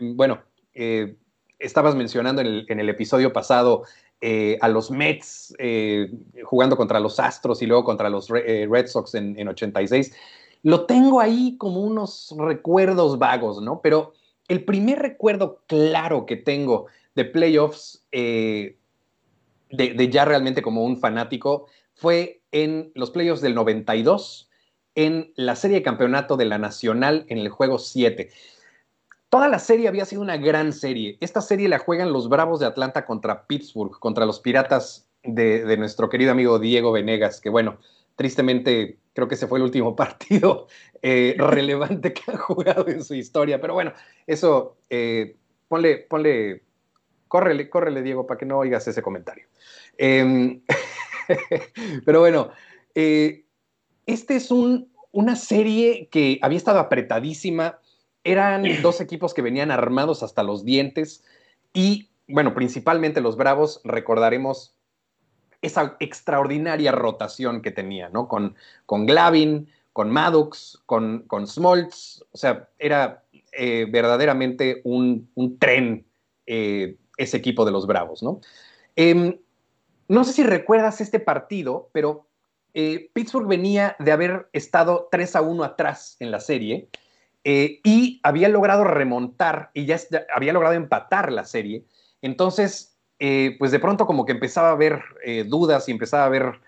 [0.00, 0.40] bueno,
[0.72, 1.16] eh,
[1.58, 3.82] estabas mencionando en el, episodio pasado
[4.22, 6.10] eh, a los Mets eh,
[6.44, 10.14] jugando contra los Astros y luego contra los Red Sox en, en, 86.
[10.62, 13.82] Lo tengo ahí como unos recuerdos vagos, ¿no?
[13.82, 14.14] Pero
[14.48, 18.78] el primer recuerdo claro que tengo de playoffs, de,
[19.68, 24.49] de, ya realmente como un fanático, fue en los playoffs del 92
[24.94, 28.30] en la serie de campeonato de la Nacional en el juego 7.
[29.28, 31.16] Toda la serie había sido una gran serie.
[31.20, 36.08] Esta serie la juegan los Bravos de Atlanta contra Pittsburgh, contra los Piratas de, nuestro
[36.08, 37.78] querido amigo Diego Venegas, que bueno,
[38.16, 40.66] tristemente creo que ese fue el último partido
[41.02, 43.60] eh, relevante que ha jugado en su historia.
[43.60, 43.92] Pero bueno,
[44.26, 45.36] eso, eh,
[45.68, 46.62] ponle, ponle,
[47.28, 49.46] córrele, córrele Diego para que no oigas ese comentario.
[49.96, 50.62] Em,
[52.04, 52.50] pero bueno,
[52.94, 53.44] eh,
[54.12, 57.78] este es una serie que había estado apretadísima.
[58.24, 61.24] Eran dos equipos que venían armados hasta los dientes
[61.72, 64.74] y, bueno, principalmente los Bravos recordaremos
[65.62, 68.28] esa extraordinaria rotación que tenía, ¿no?
[68.28, 76.06] Con, con Glavin, con Maddox, con, con Smoltz, o sea, era eh, verdaderamente un, tren
[76.46, 78.40] eh, ese equipo de los Bravos, ¿no?
[78.96, 79.38] Em,
[80.08, 82.29] no sé si recuerdas este partido, pero
[82.74, 86.88] eh, Pittsburgh venía de haber estado 3 a 1 atrás en la serie
[87.44, 89.98] eh, y había logrado remontar y ya
[90.34, 91.84] había logrado empatar la serie.
[92.22, 95.02] Entonces, eh, pues de pronto como que empezaba a haber
[95.46, 96.60] dudas y empezaba a haber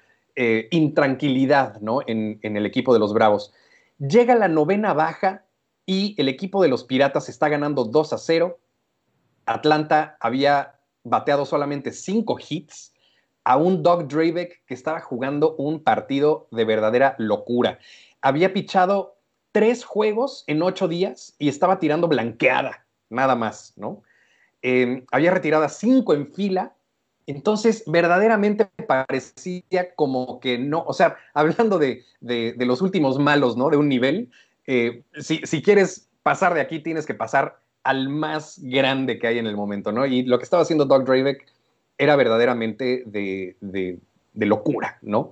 [0.71, 2.01] intranquilidad ¿no?
[2.07, 3.53] en, en el equipo de los Bravos.
[3.99, 5.45] Llega la novena baja
[5.85, 8.59] y el equipo de los Piratas está ganando 2 a 0.
[9.45, 12.92] Atlanta había bateado solamente 5 hits
[13.45, 17.79] a un Doug Drabeck que estaba jugando un partido de verdadera locura.
[18.21, 19.17] Había pichado
[19.53, 24.03] tres juegos en ocho días y estaba tirando blanqueada, nada más, ¿no?
[24.63, 26.75] Em, había retirado a cinco en fila,
[27.27, 33.71] entonces verdaderamente parecía como que no, o sea, hablando de, los últimos malos, ¿no?
[33.71, 34.31] De un nivel,
[34.67, 39.39] eh, si, si quieres pasar de aquí, tienes que pasar al más grande que hay
[39.39, 40.07] en el momento, ¿no?
[40.07, 41.45] Y lo que estaba haciendo Doug Drabeck
[42.03, 44.01] era verdaderamente de,
[44.35, 45.31] locura, ¿no?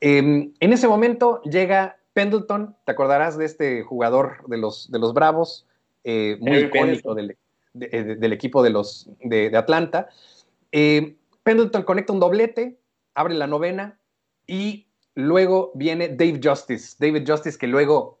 [0.00, 5.12] Em, en ese momento llega Pendleton, te acordarás de este jugador de los, de los
[5.12, 5.66] Bravos,
[6.04, 7.36] eh, muy icónico del,
[8.32, 10.08] equipo de, los, de, Atlanta.
[10.72, 12.78] Em, Pendleton conecta un doblete,
[13.14, 13.98] abre la novena
[14.46, 16.96] y luego viene Dave Justice.
[16.98, 18.20] David Justice que luego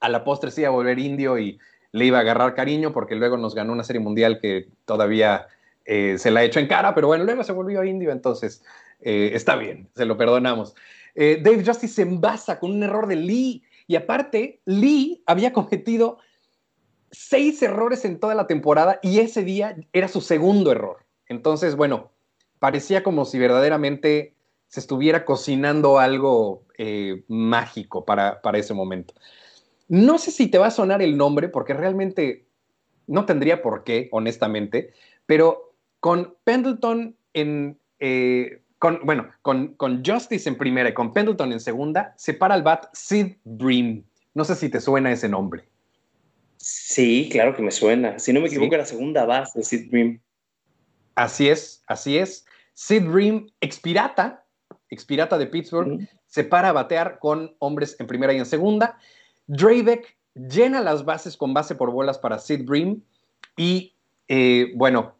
[0.00, 1.60] a la postre se iba a volver indio y
[1.92, 5.46] le iba a agarrar cariño porque luego nos ganó una serie mundial que todavía
[5.84, 8.62] eh, se la echó en cara, pero bueno, luego se volvió indio, entonces
[9.00, 10.74] eh, está bien, se lo perdonamos.
[11.14, 16.18] Eh, Dave Justice se envasa con un error de Lee y aparte, Lee había cometido
[17.10, 21.04] seis errores en toda la temporada y ese día era su segundo error.
[21.26, 22.12] Entonces, bueno,
[22.58, 24.34] parecía como si verdaderamente
[24.68, 26.64] se estuviera cocinando algo
[27.26, 29.12] mágico para, para ese momento.
[29.88, 32.46] No sé si te va a sonar el nombre, porque realmente
[33.08, 34.92] no tendría por qué, honestamente,
[35.26, 35.69] pero
[36.00, 42.14] con Pendleton en, eh, con, bueno, con, Justice en primera y con Pendleton en segunda,
[42.16, 44.04] se para el bat Sid Bream.
[44.34, 45.68] No sé si te suena ese nombre.
[46.56, 48.18] Sí, claro que me suena.
[48.18, 50.20] Si no me equivoco, era segunda base Sid Bream.
[51.14, 52.46] Así es, así es.
[52.74, 54.44] Sid Bream, expirata,
[54.88, 58.98] expirata de Pittsburgh, se para a batear con hombres en primera y en segunda.
[59.46, 63.02] Drabeck llena las bases con base por bolas para Sid Bream
[63.56, 63.94] y
[64.28, 65.16] eh, bueno,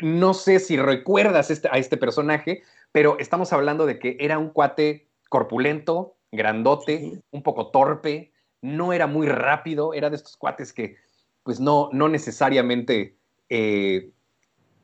[0.00, 4.50] no sé si recuerdas este, a este personaje, pero estamos hablando de que era un
[4.50, 8.32] cuate corpulento, grandote, un poco torpe,
[8.62, 10.96] no era muy rápido, era de estos cuates que
[11.42, 13.16] pues no, no necesariamente
[13.48, 14.10] eh,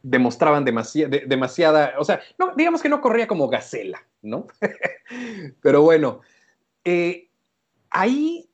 [0.02, 4.46] demostraban demasiada, o sea, no, digamos que no corría como gacela, ¿no?
[5.62, 6.20] pero bueno,
[6.84, 7.28] eh,
[7.90, 8.48] ahí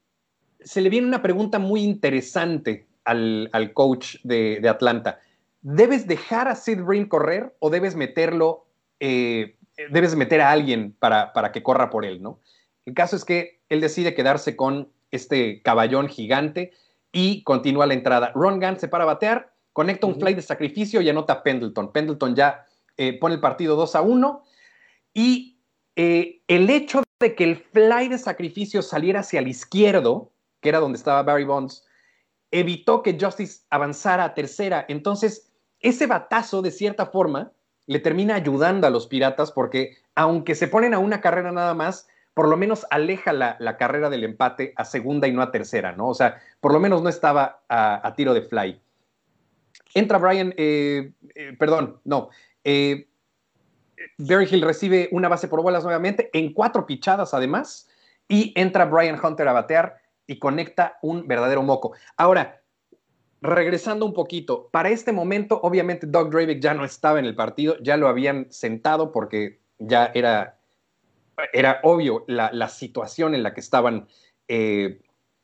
[0.61, 5.21] se le viene una pregunta muy interesante al, coach de, Atlanta.
[5.71, 8.67] ¿Debes dejar a Sid Bream correr o debes meterlo,
[9.01, 9.59] eh,
[9.91, 12.41] debes meter a alguien para, para, que corra por él, ¿no?
[12.87, 16.73] El caso es que él decide quedarse con este caballón gigante
[17.13, 18.33] y continúa la entrada.
[18.35, 21.93] Ron Gunn se para a batear, conecta un fly de sacrificio y anota a Pendleton.
[21.93, 24.45] Pendleton ya eh, pone el partido 2 a 1
[25.13, 25.61] y
[25.97, 30.81] eh, el hecho de que el fly de sacrificio saliera hacia el izquierdo que era
[30.81, 31.85] donde estaba Barry Bonds,
[32.51, 34.85] evitó que Justice avanzara a tercera.
[34.89, 35.48] Entonces,
[35.81, 37.53] ese batazo, de cierta forma,
[37.87, 42.09] le termina ayudando a los Piratas porque, aunque se ponen a una carrera nada más,
[42.35, 46.09] por lo menos aleja la, carrera del empate a segunda y no a tercera, ¿no?
[46.09, 48.81] O sea, por lo menos no estaba a, tiro de fly.
[49.95, 52.29] Entra Brian, eh, eh, perdón, no.
[52.63, 53.09] Eh,
[54.19, 57.89] Barry Hill recibe una base por bolas nuevamente, en cuatro pichadas además,
[58.29, 61.95] y entra Brian Hunter a batear y conecta un verdadero moco.
[62.17, 62.58] Ahora,
[63.41, 67.77] regresando un poquito, para este momento, obviamente Doug Dravick ya no estaba en el partido,
[67.81, 70.59] ya lo habían sentado porque ya era,
[71.53, 74.09] era obvio la, situación en la que estaban
[74.49, 75.01] eh,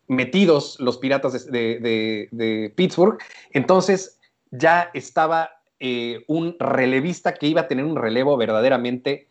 [0.08, 3.18] metidos los piratas de, Pittsburgh.
[3.52, 4.18] Entonces,
[4.50, 9.28] ya estaba eh, un relevista que iba a tener un relevo verdaderamente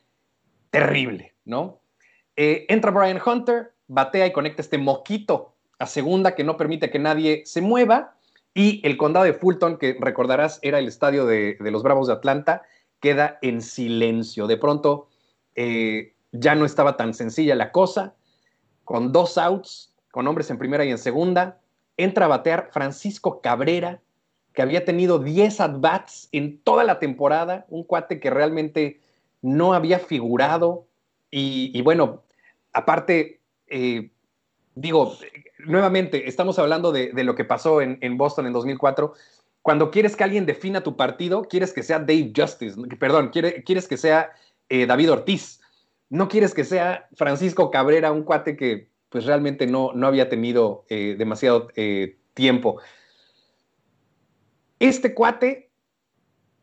[0.70, 1.80] terrible, ¿no?
[2.36, 7.00] Eh, entra Brian Hunter, batea y conecta este moquito a segunda que no permite que
[7.00, 8.13] nadie se mueva.
[8.54, 12.64] Y el condado de Fulton, que recordarás era el estadio de, los Bravos de Atlanta,
[13.00, 14.48] queda en silencio.
[14.48, 15.08] De pronto
[15.56, 18.16] eh, ya no estaba tan sencilla la cosa.
[18.84, 21.60] Con dos outs, con hombres en primera y en segunda,
[21.98, 24.02] entra a batear Francisco Cabrera,
[24.54, 29.02] que había tenido 10 at-bats en toda la temporada, un cuate que realmente
[29.42, 30.86] no había figurado.
[31.32, 32.22] Y, bueno,
[32.72, 34.12] aparte, eh,
[34.76, 35.18] digo,
[35.60, 39.14] nuevamente, estamos hablando de, lo que pasó en, Boston en 2004.
[39.62, 43.98] Cuando quieres que alguien defina tu partido, quieres que sea Dave Justice, perdón, quieres que
[43.98, 44.32] sea
[44.70, 45.62] eh, David Ortiz.
[46.10, 50.86] No quieres que sea Francisco Cabrera, un cuate que pues realmente no, no había tenido
[50.90, 52.82] eh, demasiado eh, tiempo.
[54.80, 55.72] Este cuate,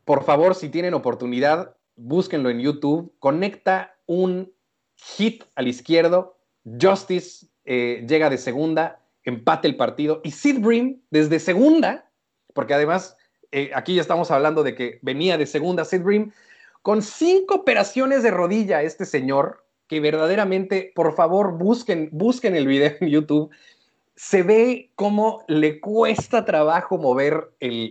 [0.04, 4.52] por favor, si tienen oportunidad, búsquenlo en YouTube, conecta un
[4.96, 11.38] hit al izquierdo, Justice eh, llega de segunda, empate el partido y Sid Bream desde
[11.38, 12.10] segunda,
[12.54, 13.16] porque además
[13.52, 16.32] eh, aquí ya estamos hablando de que venía de segunda Sid Bream,
[16.82, 22.92] con cinco operaciones de rodilla este señor, que verdaderamente, por favor, busquen, busquen el video
[23.00, 23.50] en YouTube.
[24.14, 27.50] Se ve cómo le cuesta trabajo mover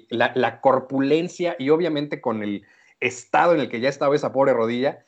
[0.10, 2.66] la, corpulencia y obviamente con el
[3.00, 5.04] estado en el que ya estaba esa pobre rodilla.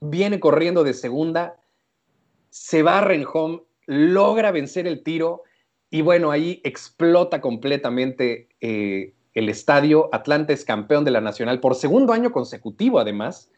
[0.00, 1.56] Viene corriendo de segunda,
[2.50, 5.42] se en home, logra vencer el tiro
[5.90, 10.08] y bueno, ahí explota completamente eh, el estadio.
[10.12, 13.50] Atlanta es campeón de la Nacional por segundo año consecutivo además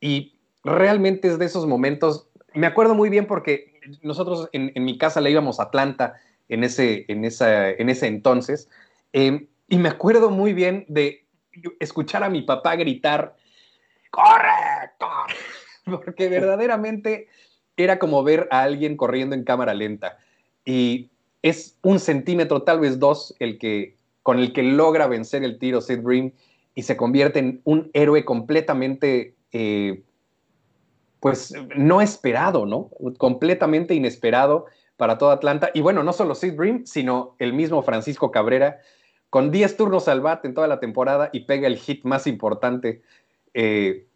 [0.00, 5.20] y realmente es de esos momentos, me acuerdo muy bien porque nosotros en, mi casa
[5.20, 6.14] le íbamos a Atlanta
[6.48, 8.68] en ese, en esa, en ese entonces
[9.12, 11.26] em, y me acuerdo muy bien de
[11.80, 13.36] escuchar a mi papá gritar,
[14.10, 14.92] ¡corre!
[14.98, 15.34] ¡corre!
[15.84, 17.28] Porque verdaderamente
[17.76, 20.18] era como ver a alguien corriendo en cámara lenta.
[20.64, 21.10] Y
[21.42, 25.80] es un centímetro, tal vez dos, el que, con el que logra vencer el tiro
[25.80, 26.32] Sid Bream.
[26.74, 30.02] y se convierte en un héroe completamente, eh,
[31.20, 32.90] pues, no esperado, ¿no?
[33.16, 34.66] Completamente inesperado
[34.96, 35.70] para toda Atlanta.
[35.72, 38.80] Y bueno, no solo Sid Bream, sino el mismo Francisco Cabrera,
[39.30, 43.02] con 10 turnos al bat en toda la temporada y pega el hit más importante,
[43.52, 44.06] eh,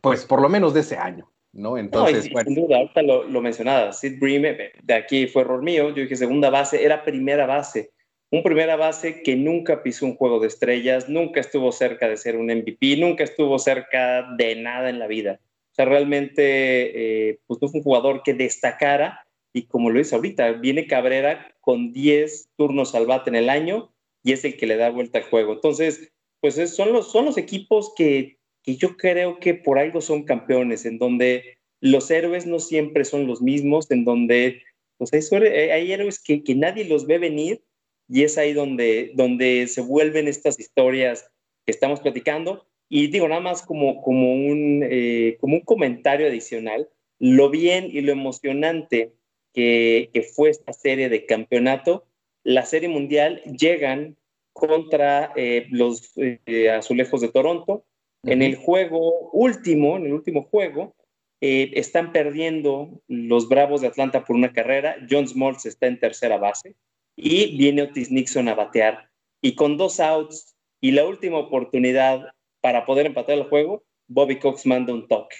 [0.00, 1.28] pues por lo menos de ese año.
[1.56, 1.78] ¿No?
[1.78, 5.88] Entonces, Sin duda, ahorita lo, lo mencionaba, Sid Bream, eh, de aquí fue error mío,
[5.90, 7.90] yo dije segunda base, era primera base.
[8.30, 12.36] Un primera base que nunca pisó un juego de estrellas, nunca estuvo cerca de ser
[12.36, 15.40] un MVP, nunca estuvo cerca de nada en la vida.
[15.72, 19.26] O sea, realmente, eh, pues no fue un jugador que destacara
[19.56, 23.90] y como lo dice ahorita, viene Cabrera con 10 turnos al bate en el año
[24.22, 25.54] y es el que le da vuelta al juego.
[25.54, 28.38] Entonces, pues son, los, son los equipos que,
[28.74, 33.40] yo creo que por algo son campeones, en donde los héroes no siempre son los
[33.40, 34.62] mismos, en donde
[34.98, 37.62] pues hay, héroes que, nadie los ve venir
[38.08, 41.30] y es ahí donde, donde se vuelven estas historias
[41.64, 42.66] que estamos platicando.
[42.88, 46.88] Y digo, nada más como, como, un, eh, como un comentario adicional,
[47.18, 49.12] lo bien y lo emocionante
[49.52, 52.04] que, fue esta serie de campeonato,
[52.44, 54.16] la serie mundial llegan
[54.52, 57.84] contra eh, los eh, azulejos de Toronto.
[58.26, 60.94] En el juego último, en el último juego,
[61.40, 64.96] eh, están perdiendo los Bravos de Atlanta por una carrera.
[65.08, 66.74] John Smoltz está en tercera base
[67.16, 69.10] y viene Otis Nixon a batear.
[69.40, 74.66] Y con dos outs y la última oportunidad para poder empatar el juego, Bobby Cox
[74.66, 75.36] manda un toque.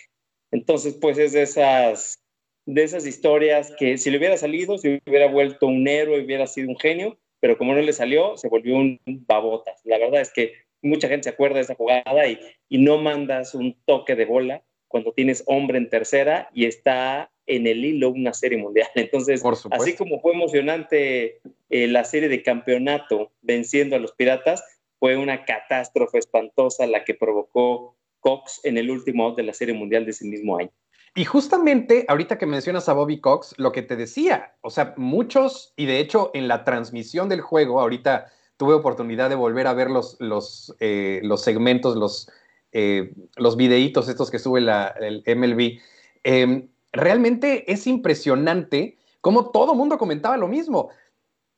[0.51, 2.23] Entonces, pues es de esas
[2.67, 6.69] de esas historias que si le hubiera salido, se hubiera vuelto un héroe, hubiera sido
[6.69, 9.81] un genio, pero como no le salió, se volvió un babotas.
[9.85, 13.55] La verdad es que mucha gente se acuerda de esa jugada y, y no mandas
[13.55, 18.33] un toque de bola cuando tienes hombre en tercera y está en el hilo una
[18.33, 18.89] serie mundial.
[18.95, 24.63] Entonces, así como fue emocionante eh, la serie de campeonato venciendo a los piratas,
[24.99, 29.75] fue una catástrofe espantosa la que provocó Cox en el último out de la serie
[29.75, 30.71] mundial de ese mismo año.
[31.15, 35.73] Y justamente ahorita que mencionas a Bobby Cox, lo que te decía, o sea, muchos,
[35.77, 38.27] y de hecho en la transmisión del juego, ahorita
[38.57, 42.31] tuve oportunidad de volver a ver los, los, eh, los segmentos, los,
[42.73, 45.81] eh, los videitos estos que sube la, el MLB.
[46.25, 50.91] Em, realmente es impresionante cómo todo mundo comentaba lo mismo.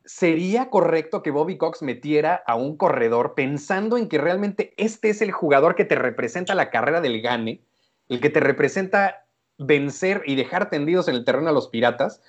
[0.04, 5.20] ¿Sería correcto que Bobby Cox metiera a un corredor pensando en que realmente este es
[5.20, 7.62] el jugador que te representa la carrera del Gane,
[8.08, 9.26] el que te representa
[9.58, 12.22] vencer y dejar tendidos en el terreno a los piratas,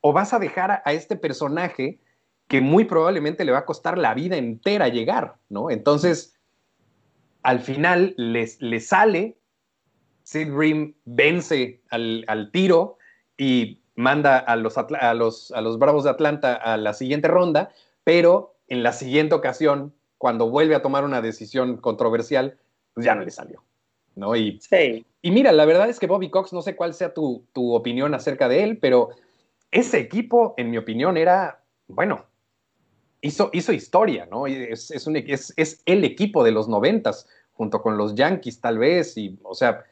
[0.00, 1.98] o vas a dejar a, este personaje
[2.48, 5.70] que muy probablemente le va a costar la vida entera llegar, ¿no?
[5.70, 6.34] Entonces,
[7.42, 9.36] al final les, sale,
[10.22, 12.98] Sid Dream vence al, tiro
[13.36, 17.70] y manda a los, a, los, a los Bravos de Atlanta a la siguiente ronda,
[18.04, 22.58] pero en la siguiente ocasión, cuando vuelve a tomar una decisión controversial,
[22.94, 23.62] pues ya no le salió.
[24.16, 24.34] ¿no?
[24.34, 24.58] Y,
[25.22, 28.48] y mira, la verdad es que Bobby Cox, no sé cuál sea tu, opinión acerca
[28.48, 29.10] de él, pero
[29.70, 32.24] ese equipo, en mi opinión, era, bueno,
[33.20, 34.46] hizo, hizo historia, ¿no?
[34.46, 38.78] Es, es, un, es, es el equipo de los noventas, junto con los Yankees tal
[38.78, 39.84] vez, y, o sea,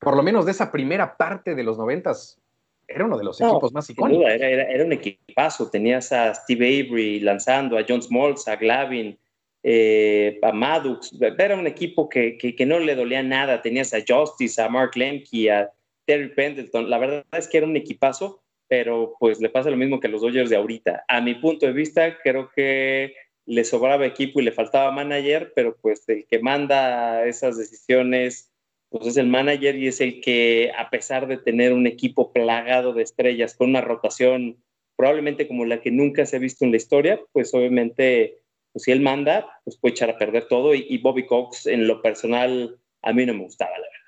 [0.00, 2.38] por lo menos de esa primera parte de los noventas,
[2.86, 4.24] era uno de los equipos más icónicos.
[4.30, 9.18] Era, era, era, un equipazo, tenías a Steve Avery lanzando, a John Smoltz, a Glavin,
[9.62, 14.62] eh, a Maddox, era un equipo que, que, no le dolía nada, tenías a Justice,
[14.62, 15.70] a Mark Lemke, a
[16.06, 20.00] Terry Pendleton, la verdad es que era un equipazo, pero pues le pasa lo mismo
[20.00, 21.04] que a los Dodgers de ahorita.
[21.08, 23.14] A mi punto de vista, creo que
[23.46, 28.52] le sobraba equipo y le faltaba manager, pero pues el que manda esas decisiones
[28.90, 32.92] pues es el manager y es el que a pesar de tener un equipo plagado
[32.92, 34.62] de estrellas con una rotación
[34.96, 38.42] probablemente como la que nunca se ha visto en la historia, pues obviamente
[38.72, 40.74] pues si él manda, pues puede echar a perder todo.
[40.74, 43.98] Y, Bobby Cox, en lo personal, a mí no me gustaba, la verdad.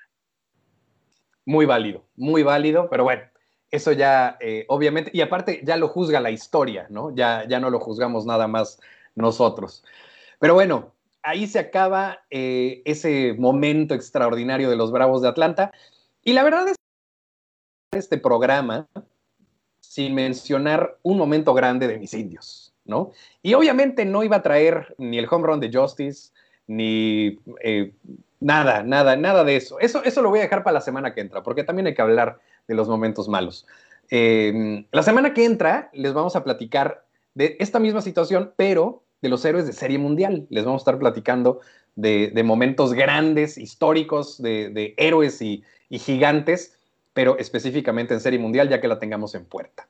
[1.45, 3.23] Muy válido, muy válido, pero bueno,
[3.71, 7.15] eso ya, eh, obviamente, y aparte ya lo juzga la historia, ¿no?
[7.15, 8.79] Ya, ya no lo juzgamos nada más
[9.15, 9.83] nosotros.
[10.39, 10.91] Pero bueno,
[11.23, 15.71] ahí se acaba eh, ese momento extraordinario de los Bravos de Atlanta.
[16.23, 16.75] Y la verdad es
[17.91, 18.87] que este programa,
[19.79, 22.71] sin mencionar un momento grande de mis indios.
[22.85, 23.11] ¿no?
[23.41, 26.31] Y obviamente no iba a traer ni el home run de Justice,
[26.67, 27.93] ni eh,
[28.39, 29.79] nada, nada, nada de eso.
[29.79, 30.03] eso.
[30.03, 32.39] Eso lo voy a dejar para la semana que entra, porque también hay que hablar
[32.67, 33.65] de los momentos malos.
[34.09, 39.29] Em, la semana que entra les vamos a platicar de esta misma situación, pero de
[39.29, 40.47] los héroes de Serie Mundial.
[40.49, 41.61] Les vamos a estar platicando
[41.95, 46.77] de, momentos grandes, históricos, de, héroes y, y gigantes,
[47.13, 49.87] pero específicamente en Serie Mundial, ya que la tengamos en puerta.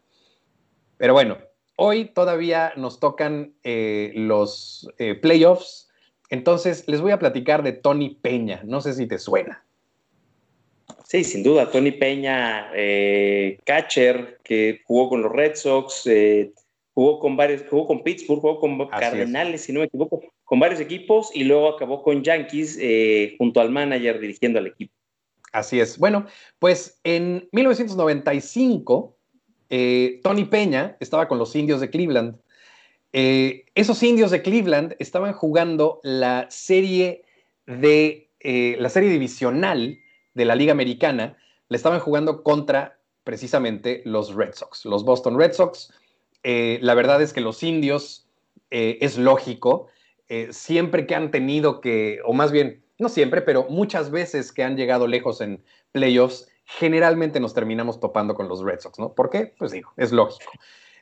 [0.98, 1.38] Pero bueno,
[1.84, 5.90] Hoy todavía nos tocan eh, los eh, playoffs
[6.30, 8.62] Entonces, les voy a platicar de Tony Peña.
[8.66, 9.66] No sé si te suena.
[11.12, 11.70] Sí, sin duda.
[11.70, 16.54] Tony Peña, eh, catcher, que jugó con los Red Sox, eh,
[16.94, 20.80] jugó con varios, jugó con Pittsburgh, jugó con Cardenales, si no me equivoco, con varios
[20.80, 24.94] equipos y luego acabó con Yankees eh, junto al manager dirigiendo al equipo.
[25.52, 25.98] Así es.
[25.98, 26.28] Bueno,
[26.60, 29.18] pues en 1995,
[30.24, 32.38] Tony Peña estaba con los indios de Cleveland.
[33.12, 37.26] esos indios de Cleveland estaban jugando la serie
[37.66, 38.30] de
[38.80, 39.98] la serie divisional
[40.34, 41.38] de la Liga Americana,
[41.70, 45.94] le estaban jugando contra precisamente los Red Sox, los Boston Red Sox.
[46.44, 48.28] Eh, la verdad es que los indios,
[48.72, 49.88] eh, es lógico,
[50.28, 54.64] eh, siempre que han tenido que, o más bien, no siempre, pero muchas veces que
[54.64, 59.14] han llegado lejos en playoffs, generalmente nos terminamos topando con los Red Sox, ¿no?
[59.14, 59.54] ¿Por qué?
[59.58, 60.52] Pues digo, es lógico.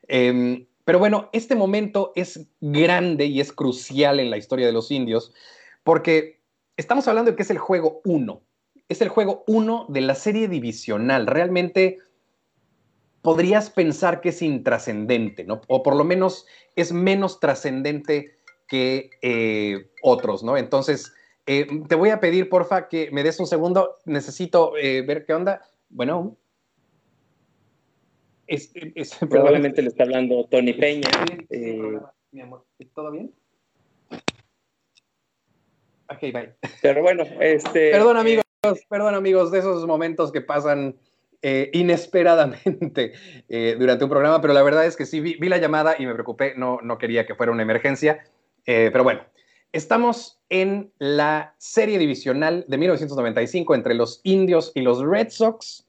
[0.08, 4.90] Em, pero bueno, este momento es grande y es crucial en la historia de los
[4.90, 5.34] indios,
[5.84, 6.42] porque
[6.78, 8.42] estamos hablando de que es el juego 1
[8.90, 11.28] es el juego 1 de la serie divisional.
[11.28, 12.00] Realmente
[13.22, 15.62] podrías pensar que es intrascendente, ¿no?
[15.68, 18.36] O por lo menos es menos trascendente
[18.68, 20.58] que eh, otros, ¿no?
[20.58, 21.14] Entonces,
[21.46, 23.98] eh, te voy a pedir, porfa, que me des un segundo.
[24.06, 25.62] Necesito eh, ver qué onda.
[25.90, 26.36] Bueno.
[29.30, 31.10] Probablemente le está hablando Tony Peña.
[32.32, 32.66] Mi amor,
[32.96, 33.32] ¿todo bien?
[36.12, 36.56] Ok, bye.
[36.82, 37.92] Pero bueno, este.
[37.92, 38.42] Perdón, amigo
[38.90, 40.96] perdón amigos, de esos momentos que pasan
[41.42, 43.14] eh, inesperadamente
[43.50, 46.14] eh, durante un programa, pero la verdad es que sí, vi, la llamada y me
[46.14, 48.20] preocupé, no, no quería que fuera una emergencia,
[48.66, 49.22] eh, pero bueno,
[49.72, 55.88] estamos en la serie divisional de 1995 entre los indios y los Red Sox.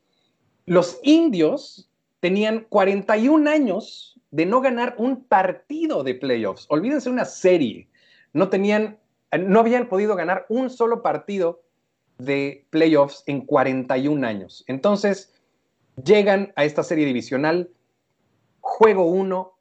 [0.66, 1.90] Los indios
[2.20, 7.88] tenían 41 años de no ganar un partido de playoffs, olvídense una serie,
[8.32, 9.00] no tenían,
[9.36, 11.62] no habían podido ganar un solo partido
[12.24, 14.64] de playoffs en 41 años.
[14.66, 15.32] Entonces,
[16.02, 17.70] llegan a esta serie divisional,
[18.60, 19.52] juego 1,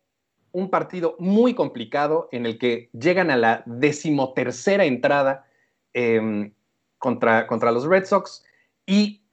[0.52, 5.46] un partido muy complicado en el que llegan a la decimotercera entrada
[5.94, 6.54] em,
[6.98, 8.44] contra, contra los Red Sox
[8.86, 9.24] y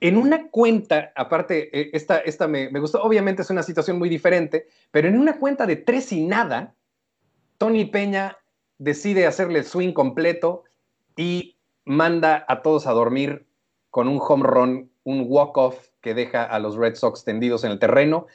[0.00, 4.08] en una cuenta, aparte, e, esta, esta me, me, gustó, obviamente es una situación muy
[4.08, 6.74] diferente, pero en una cuenta de tres y nada,
[7.58, 8.36] Tony Peña
[8.78, 10.64] decide hacerle swing completo
[11.16, 11.53] y
[11.84, 13.46] manda a todos a dormir
[13.90, 17.78] con un home run, un walk-off que deja a los Red Sox tendidos en el
[17.78, 18.26] terreno.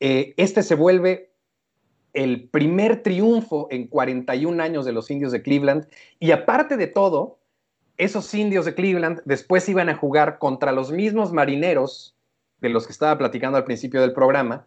[0.00, 1.30] Eh, este se vuelve
[2.12, 5.86] el primer triunfo en 41 años de los indios de Cleveland.
[6.20, 7.38] Y aparte de todo,
[7.96, 12.16] esos indios de Cleveland después iban a jugar contra los mismos marineros
[12.60, 14.66] de los que estaba platicando al principio del programa.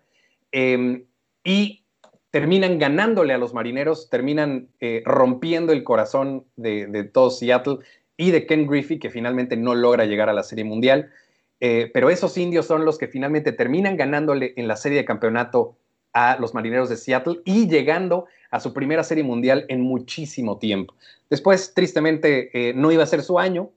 [0.51, 1.05] Em,
[1.43, 1.83] y
[2.29, 7.79] terminan ganándole a los marineros, terminan eh, rompiendo el corazón de, de todo Seattle
[8.17, 11.11] y de Ken Griffey, que finalmente no logra llegar a la Serie Mundial.
[11.59, 15.77] Eh, pero esos indios son los que finalmente terminan ganándole en la serie de campeonato
[16.13, 20.95] a los marineros de Seattle y llegando a su primera serie mundial en muchísimo tiempo.
[21.29, 23.69] Después, tristemente, eh, no iba a ser su año,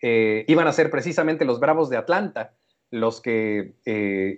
[0.00, 2.52] eh, iban a ser precisamente los Bravos de Atlanta
[2.90, 3.74] los que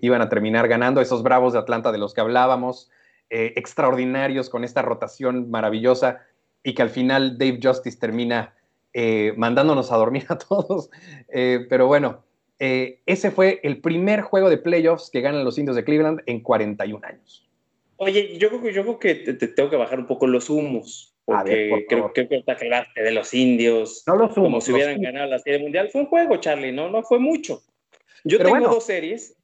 [0.03, 2.91] iban a terminar ganando, esos Bravos de Atlanta de los que hablábamos,
[3.29, 6.19] extraordinarios con esta rotación maravillosa
[6.65, 8.53] y que al final Dave Justice termina
[8.93, 10.91] eh, mandándonos a dormir a todos.
[11.29, 12.25] Eh, pero bueno,
[12.59, 16.41] eh, ese fue el primer juego de playoffs que ganan los indios de Cleveland en
[16.41, 17.49] 41 años.
[17.97, 21.85] Oye, yo creo, yo creo que te, tengo que bajar un poco los humos, porque
[21.89, 25.39] creo, que te aclaraste de los indios, no los humos, como si hubieran ganado la
[25.39, 25.91] Serie Mundial.
[25.91, 27.63] Fue un juego, Charlie, no, no fue mucho.
[28.25, 29.37] Yo tengo dos series,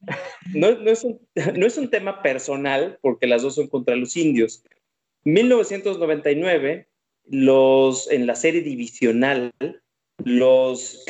[0.53, 1.19] no, no, es un,
[1.55, 4.63] no es un tema personal, porque las dos son contra los indios.
[5.23, 6.87] 1999
[7.29, 9.51] los, en la serie divisional,
[10.23, 11.05] los,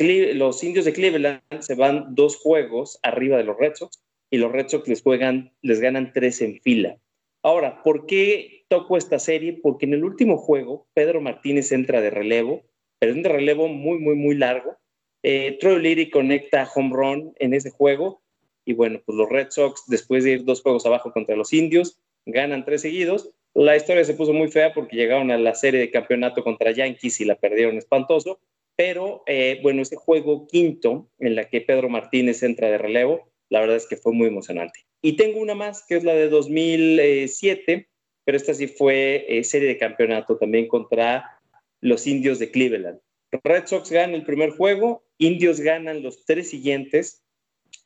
[0.62, 4.68] indios de Cleveland se van dos juegos arriba de los Red Sox y los Red
[4.68, 6.98] Sox les, juegan, les ganan tres en fila.
[7.42, 9.58] Ahora, ¿por qué toco esta serie?
[9.62, 12.64] Porque en el último juego Pedro Martínez entra de relevo,
[12.98, 14.76] pero es un relevo muy, muy, muy largo.
[15.22, 18.22] Eh, Troy Leary conecta home run en ese juego
[18.64, 21.98] y bueno, pues los Red Sox, después de ir dos juegos abajo contra los indios,
[22.26, 25.90] ganan tres seguidos la historia se puso muy fea porque llegaron a la serie de
[25.90, 28.40] campeonato contra Yankees y la perdieron espantoso,
[28.76, 33.60] pero eh, bueno, ese juego quinto en la que Pedro Martínez entra de relevo, la
[33.60, 34.86] verdad es que fue muy emocionante.
[35.02, 37.88] Y tengo una más, que es la de 2007,
[38.24, 41.40] pero esta sí fue eh, serie de campeonato también contra
[41.80, 43.00] los indios de Cleveland.
[43.42, 47.24] Red Sox gana el primer juego, indios ganan los tres siguientes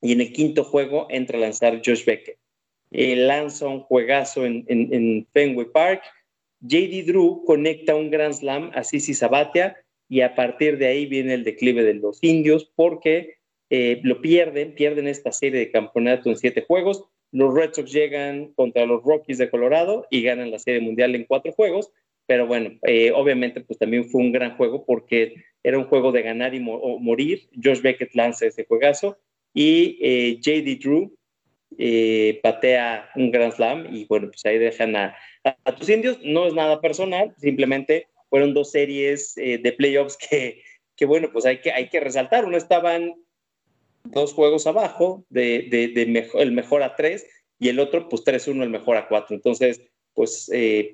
[0.01, 2.37] y en el quinto juego entra a lanzar Josh Becker.
[2.93, 6.03] Eh, lanza un juegazo en, Fenway Park,
[6.61, 9.76] JD Drew conecta un Grand Slam a Sisi Sabatia
[10.09, 13.36] y a partir de ahí viene el declive de los indios porque
[13.70, 17.05] eh, lo pierden, pierden esta serie de campeonato en siete juegos.
[17.32, 21.24] Los Red Sox llegan contra los Rockies de Colorado y ganan la serie mundial en
[21.24, 21.90] cuatro juegos.
[22.26, 26.22] Pero bueno, eh, obviamente pues también fue un gran juego porque era un juego de
[26.22, 27.49] ganar y morir.
[27.62, 29.18] Josh Beckett lanza ese juegazo
[29.55, 31.16] y eh, JD Drew
[31.79, 35.16] eh, patea un Grand Slam y bueno, pues ahí dejan a,
[35.77, 36.18] tus indios.
[36.23, 40.62] No es nada personal, simplemente fueron dos series eh, de playoffs que,
[40.97, 42.45] que, bueno, pues hay que, hay que resaltar.
[42.45, 43.14] Uno estaban
[44.05, 47.27] dos juegos abajo de, de, mejor, el mejor a tres
[47.59, 49.37] y el otro pues 3-1 el mejor a cuatro.
[49.37, 49.81] Entonces,
[50.14, 50.51] pues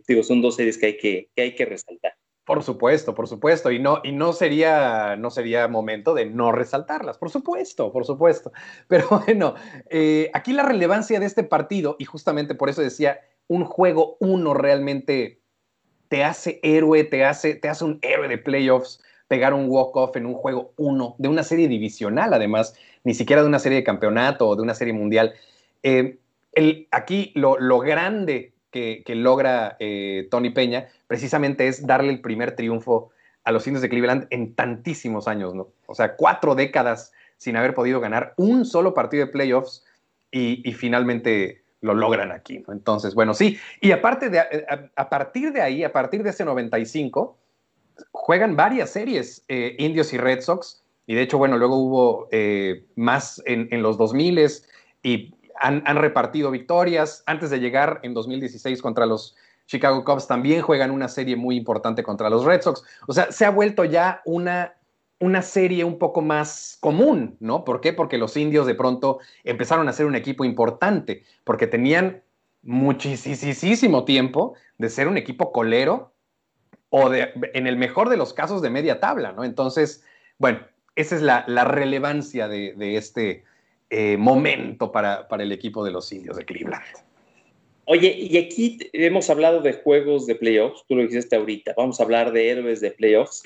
[0.07, 2.18] digo, son dos series que hay que, que hay que resaltar.
[2.49, 3.71] Por supuesto, por supuesto.
[3.71, 8.53] Y no, y no sería, no sería momento de no resaltarlas, por supuesto, por supuesto.
[8.89, 9.55] Pero bueno,
[9.91, 14.55] eh, aquí la relevancia de este partido, y justamente por eso decía, un juego uno
[14.55, 15.43] realmente
[16.09, 20.25] te hace héroe, te hace, te hace un héroe de playoffs, pegar un walk-off en
[20.25, 22.75] un juego uno, de una serie divisional, además,
[23.05, 25.35] ni siquiera de una serie de campeonato o de una serie mundial.
[25.83, 26.19] Eh,
[26.53, 32.55] el, aquí lo, lo grande que, logra eh, Tony Peña precisamente es darle el primer
[32.55, 33.11] triunfo
[33.45, 35.69] a los indios de Cleveland en tantísimos años, ¿no?
[35.87, 39.85] O sea, cuatro décadas sin haber podido ganar un solo partido de playoffs
[40.31, 42.73] y, finalmente lo logran aquí, ¿no?
[42.73, 43.59] Entonces, bueno, sí.
[43.81, 44.41] Y aparte de,
[44.97, 47.39] a, partir de ahí, a partir de ese 95,
[48.11, 52.85] juegan varias series, eh, Indios y Red Sox, y de hecho, bueno, luego hubo eh,
[52.97, 54.51] más en, en los 2000
[55.03, 57.23] y han, repartido victorias.
[57.27, 59.37] Antes de llegar en 2016 contra los
[59.67, 62.83] Chicago Cubs, también juegan una serie muy importante contra los Red Sox.
[63.07, 64.75] O sea, se ha vuelto ya una,
[65.21, 67.65] una serie un poco más común, ¿no?
[67.65, 67.93] ¿Por qué?
[67.93, 72.23] Porque los indios de pronto empezaron a ser un equipo importante, porque tenían
[72.63, 76.13] muchísimo tiempo de ser un equipo colero
[76.91, 79.45] o de, en el mejor de los casos de media tabla, ¿no?
[79.45, 80.05] Entonces,
[80.39, 80.61] bueno,
[80.97, 83.45] esa es la, relevancia de, de, este,
[83.91, 86.85] eh, momento para, el equipo de los indios de Cleveland.
[87.87, 92.03] Oye, y aquí hemos hablado de juegos de playoffs, tú lo dijiste ahorita, vamos a
[92.03, 93.45] hablar de héroes de playoffs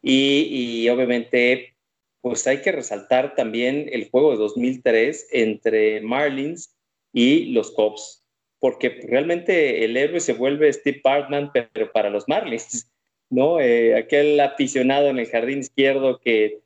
[0.00, 1.74] y, obviamente
[2.22, 6.74] pues hay que resaltar también el juego de 2003 entre Marlins
[7.12, 8.24] y los Cubs,
[8.60, 12.88] porque realmente el héroe se vuelve Steve Bartman, pero para los Marlins,
[13.28, 13.60] ¿no?
[13.60, 16.60] Eh, aquel aficionado en el jardín izquierdo que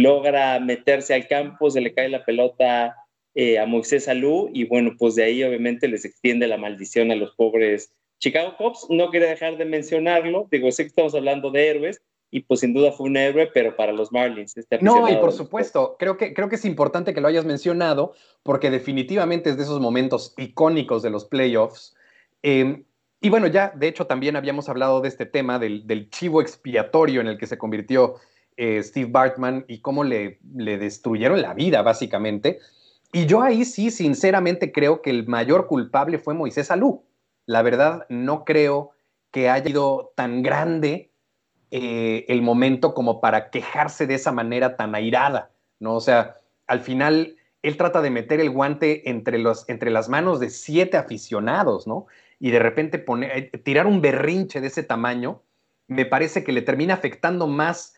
[0.00, 2.96] logra meterse al campo, se le cae la pelota
[3.34, 7.16] eh, a Moisés Alú y bueno, pues de ahí obviamente les extiende la maldición a
[7.16, 8.86] los pobres Chicago Cubs.
[8.88, 12.72] No quería dejar de mencionarlo, digo, sé que estamos hablando de héroes y pues sin
[12.72, 14.56] duda fue un héroe, pero para los Marlins.
[14.56, 18.14] Este no, y por supuesto, creo que, creo que es importante que lo hayas mencionado
[18.42, 21.94] porque definitivamente es de esos momentos icónicos de los playoffs.
[22.42, 22.84] Em,
[23.20, 27.20] y bueno, ya de hecho también habíamos hablado de este tema del, del chivo expiatorio
[27.20, 28.16] en el que se convirtió
[28.56, 32.58] eh, Steve Bartman y cómo le, le destruyeron la vida, básicamente.
[33.12, 37.04] Y yo ahí sí, sinceramente, creo que el mayor culpable fue Moisés Alú.
[37.46, 38.92] La verdad, no creo
[39.30, 41.10] que haya sido tan grande
[41.70, 45.50] eh, el momento como para quejarse de esa manera tan airada,
[45.80, 45.94] ¿no?
[45.94, 46.36] O sea,
[46.66, 50.98] al final él trata de meter el guante entre, los, entre las manos de siete
[50.98, 52.06] aficionados, ¿no?
[52.38, 55.42] Y de repente eh, tirar un berrinche de ese tamaño,
[55.88, 57.94] me parece que le termina afectando más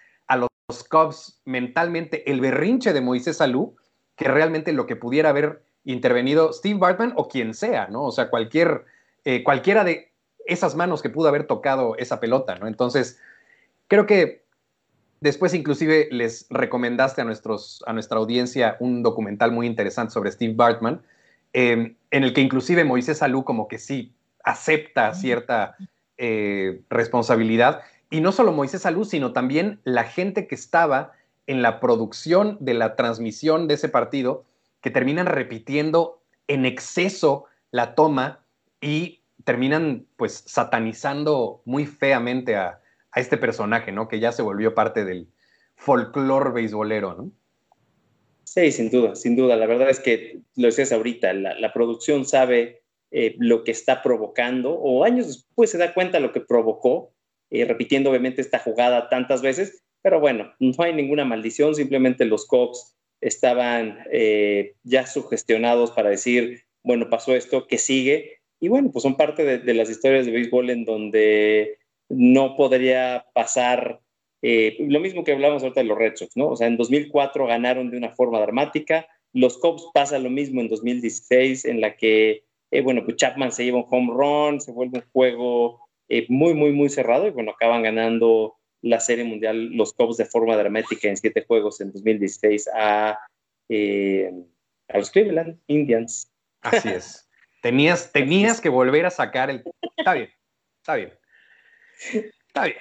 [0.69, 3.77] los Cubs mentalmente el berrinche de Moisés Alú
[4.17, 8.05] que realmente lo que pudiera haber intervenido Steve Bartman o quien sea, ¿no?
[8.05, 8.85] O sea, cualquier,
[9.25, 10.13] eh, cualquiera de
[10.47, 12.67] esas manos que pudo haber tocado esa pelota, ¿no?
[12.67, 13.19] Entonces,
[13.89, 14.45] creo que
[15.21, 20.55] después inclusive les recomendaste a, nuestros, a nuestra audiencia un documental muy interesante sobre Steve
[20.55, 21.03] Bartman,
[21.53, 25.77] em, en el que inclusive Moisés Alú como que sí acepta cierta
[26.17, 27.83] eh, responsabilidad
[28.15, 31.15] y no solo Moisés Salud, sino también la gente que estaba
[31.49, 34.45] en la producción de la transmisión de ese partido,
[34.81, 38.45] que terminan repitiendo en exceso la toma
[38.81, 42.81] y terminan pues satanizando muy feamente a,
[43.17, 44.07] este personaje, ¿no?
[44.07, 45.27] Que ya se volvió parte del
[45.75, 47.33] folclore beisbolero, ¿no?
[48.45, 49.57] Sí, sin duda, sin duda.
[49.57, 54.73] La verdad es que lo decías ahorita, la, producción sabe eh, lo que está provocando
[54.73, 57.14] o años después se da cuenta lo que provocó
[57.55, 62.49] eh, repitiendo obviamente esta jugada tantas veces, pero bueno, no hay ninguna maldición, simplemente los
[62.49, 68.41] Cubs estaban eh, ya sugestionados para decir, bueno, pasó esto, que sigue?
[68.59, 71.79] Y bueno, pues son parte de, las historias de béisbol en donde
[72.09, 74.01] no podría pasar
[74.43, 76.49] eh, lo mismo que hablamos ahorita de los Red Sox, ¿no?
[76.49, 80.69] O sea, en 2004 ganaron de una forma dramática, los Cubs pasa lo mismo en
[80.69, 82.43] 2016, en la que,
[82.83, 86.73] bueno, pues Chapman se lleva un home run, se vuelve un juego eh, muy, muy,
[86.73, 91.17] muy cerrado y bueno, acaban ganando la Serie Mundial los Cubs de forma dramática en
[91.17, 93.19] siete juegos en 2016 a,
[93.69, 94.31] eh,
[94.89, 96.31] a los Cleveland Indians.
[96.61, 97.29] Así es.
[97.63, 99.65] Tenías, tenías que volver a sacar el...
[99.97, 100.29] Está bien,
[100.81, 101.13] está bien.
[102.47, 102.77] Está bien.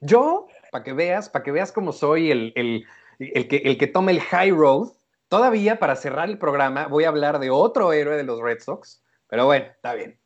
[0.00, 2.84] Yo, para que veas, para que veas cómo soy el, el,
[3.20, 4.88] el, que, el que toma el high road,
[5.28, 9.04] todavía para cerrar el programa voy a hablar de otro héroe de los Red Sox,
[9.28, 10.18] pero bueno, está bien.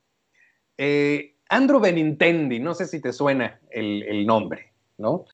[0.78, 5.24] Eh, Andrew Benintendi, no sé si te suena el, nombre, ¿no?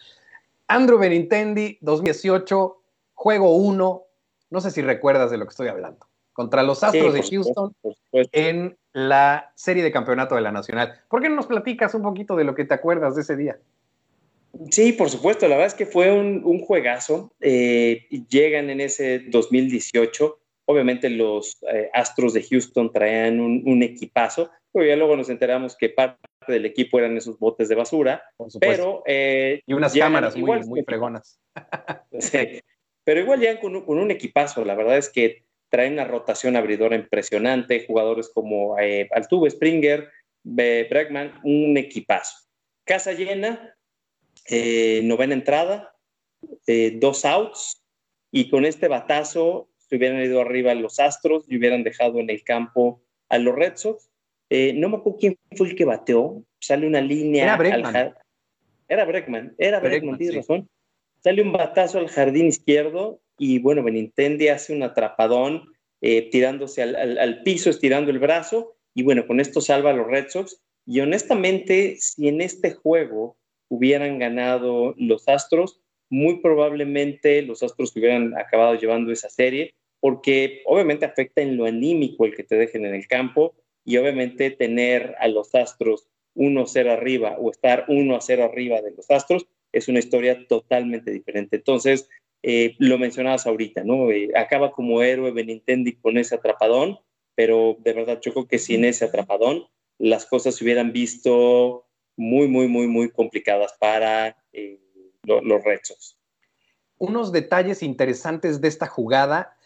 [0.68, 2.82] Andrew Benintendi, 2018,
[3.14, 4.02] juego 1,
[4.50, 7.74] no sé si recuerdas de lo que estoy hablando, contra los Astros de Houston
[8.12, 11.00] en la serie de campeonato de la Nacional.
[11.08, 13.58] ¿Por qué no nos platicas un poquito de lo que te acuerdas de ese día?
[14.70, 17.32] Sí, por supuesto, la verdad es que fue un, juegazo.
[17.40, 24.86] Eh, llegan en ese 2018 Obviamente los eh, Astros de Houston traían un, equipazo, pero
[24.86, 28.22] ya luego nos enteramos que parte del equipo eran esos botes de basura,
[28.60, 29.02] pero...
[29.06, 31.40] Eh, y unas cámaras muy, muy fregonas.
[33.04, 37.84] pero igual llegan con un, equipazo, la verdad es que traen una rotación abridora impresionante,
[37.86, 40.10] jugadores como eh, Altuve, Springer,
[40.44, 42.36] Bregman, un equipazo.
[42.84, 43.76] Casa llena,
[45.02, 45.96] novena entrada,
[46.94, 47.82] dos outs,
[48.32, 53.02] y con este batazo hubieran ido arriba los Astros y hubieran dejado en el campo
[53.28, 54.10] a los Red Sox.
[54.50, 56.44] Eh, no me acuerdo quién fue el que bateó.
[56.60, 57.44] Sale una línea.
[57.44, 58.14] Era Bregman.
[58.88, 60.68] Era Bregman, era Bregman, tienes razón.
[61.20, 65.72] Sale un batazo al jardín izquierdo y bueno, Benintendi hace un atrapadón
[66.02, 70.28] eh, tirándose al, piso, estirando el brazo y bueno, con esto salva a los Red
[70.28, 70.60] Sox.
[70.84, 73.38] Y honestamente, si en este juego
[73.68, 75.80] hubieran ganado los Astros,
[76.10, 82.24] muy probablemente los Astros hubieran acabado llevando esa serie porque obviamente afecta en lo anímico
[82.24, 87.36] el que te dejen en el campo y obviamente tener a los Astros 1-0 arriba
[87.38, 91.54] o estar 1-0 arriba de los Astros es una historia totalmente diferente.
[91.54, 92.08] Entonces,
[92.42, 94.10] eh, lo mencionabas ahorita, ¿no?
[94.10, 96.98] Eh, acaba como héroe Benintendi con ese atrapadón,
[97.36, 101.86] pero de verdad yo creo que sin ese atrapadón las cosas se hubieran visto
[102.16, 104.80] muy, muy, muy, muy complicadas para eh,
[105.22, 106.18] los Sox.
[106.98, 109.56] Unos detalles interesantes de esta jugada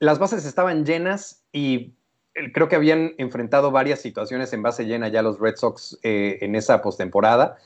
[0.00, 1.94] las bases estaban llenas y
[2.34, 6.38] eh, creo que habían enfrentado varias situaciones en base llena ya los Red Sox eh,
[6.40, 7.58] en esa postemporada.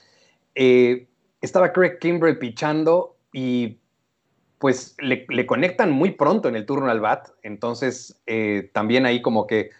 [0.56, 1.06] Eh,
[1.40, 3.78] estaba Craig Kimbrell pichando y
[4.58, 7.28] pues le, conectan muy pronto en el turno al bat.
[7.42, 8.20] Entonces,
[8.72, 9.70] también ahí como que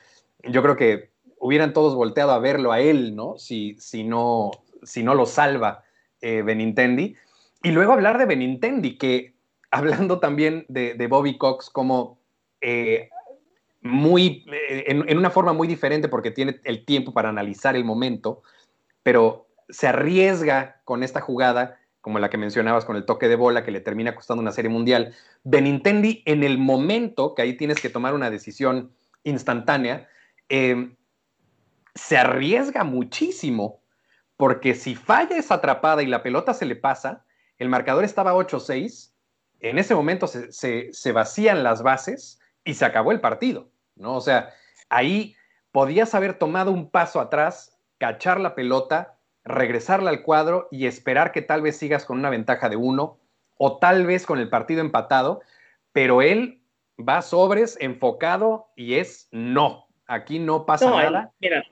[0.43, 3.39] yo creo que hubieran todos volteado a verlo a él, ¿no?
[3.39, 4.51] Si, si, no,
[4.83, 5.85] si no lo salva
[6.21, 7.17] Benintendi.
[7.63, 9.35] Y luego hablar de Benintendi, que
[9.71, 12.19] hablando también de, de Bobby Cox como
[12.67, 13.11] eh,
[13.83, 18.43] muy, eh, en, una forma muy diferente porque tiene el tiempo para analizar el momento,
[19.03, 23.65] pero se arriesga con esta jugada, como la que mencionabas con el toque de bola
[23.65, 25.15] que le termina costando una serie mundial.
[25.43, 28.91] Benintendi, en el momento que ahí tienes que tomar una decisión
[29.25, 30.09] instantánea,
[30.49, 30.95] eh,
[31.95, 33.83] se arriesga muchísimo
[34.39, 37.27] porque si falla esa atrapada y la pelota se le pasa,
[37.59, 39.13] el marcador estaba 8-6,
[39.61, 44.17] en ese momento se, se vacían las bases y se acabó el partido, ¿no?
[44.17, 44.51] O sea,
[44.89, 45.37] ahí
[45.73, 51.43] podías haber tomado un paso atrás, cachar la pelota, regresarla al cuadro y esperar que
[51.43, 53.19] tal vez sigas con una ventaja de uno
[53.59, 55.43] o tal vez con el partido empatado,
[55.93, 56.63] pero él
[56.97, 61.33] va sobres, enfocado y es no, aquí no pasa nada.
[61.41, 61.65] mira,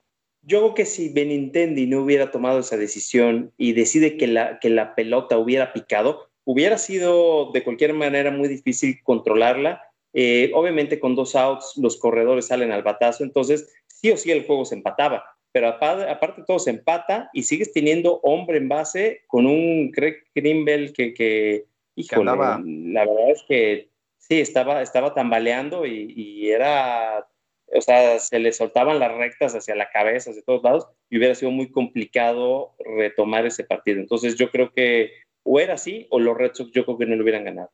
[0.42, 4.68] yo creo que si Benintendi no hubiera tomado esa decisión y decide que la, que
[4.68, 11.14] la pelota hubiera picado, hubiera sido de cualquier manera muy difícil controlarla eh, obviamente con
[11.14, 15.24] dos outs los corredores salen al batazo, entonces sí o sí el juego se empataba,
[15.52, 20.92] pero aparte, todo se empata y sigues teniendo hombre en base con un Craig Grimble
[20.92, 23.88] que, que híjole, la verdad es que
[24.18, 27.26] sí, estaba, estaba tambaleando y, era,
[27.66, 31.34] o sea, se le soltaban las rectas hacia la cabeza, hacia todos lados, y hubiera
[31.34, 34.00] sido muy complicado retomar ese partido.
[34.00, 35.10] Entonces yo creo que
[35.44, 37.70] o era así o los Red Sox yo creo que no lo hubieran ganado.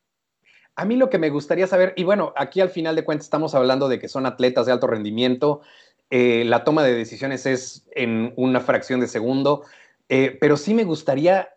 [0.79, 3.53] A mí lo que me gustaría saber, y bueno, aquí al final de cuentas estamos
[3.57, 5.61] hablando de que son atletas de alto rendimiento,
[6.09, 9.65] eh, la toma de decisiones es en una fracción de segundo,
[10.09, 11.49] eh, pero sí me gustaría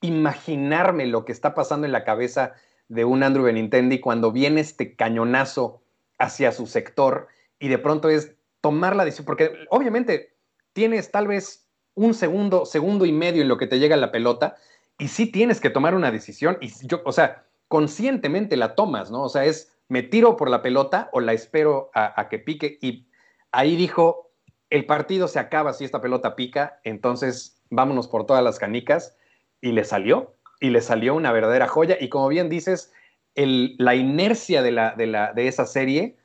[0.00, 2.52] imaginarme lo que está pasando en la cabeza
[2.86, 5.82] de un Andrew Benintendi cuando viene este cañonazo
[6.16, 7.26] hacia su sector
[7.58, 10.36] y de pronto es tomar la decisión, porque obviamente
[10.72, 14.54] tienes tal vez un segundo, segundo y medio en lo que te llega la pelota
[14.98, 19.22] y sí tienes que tomar una decisión y yo, o sea, conscientemente la tomas, ¿no?
[19.22, 22.78] O sea, es me tiro por la pelota o la espero a, que pique.
[22.80, 23.06] Y
[23.52, 24.30] ahí dijo,
[24.70, 29.16] el partido se acaba si esta pelota pica, entonces vámonos por todas las canicas.
[29.60, 31.96] Y le salió, y le salió una verdadera joya.
[32.00, 32.92] Y como bien dices,
[33.34, 36.16] la inercia de, la, de, esa serie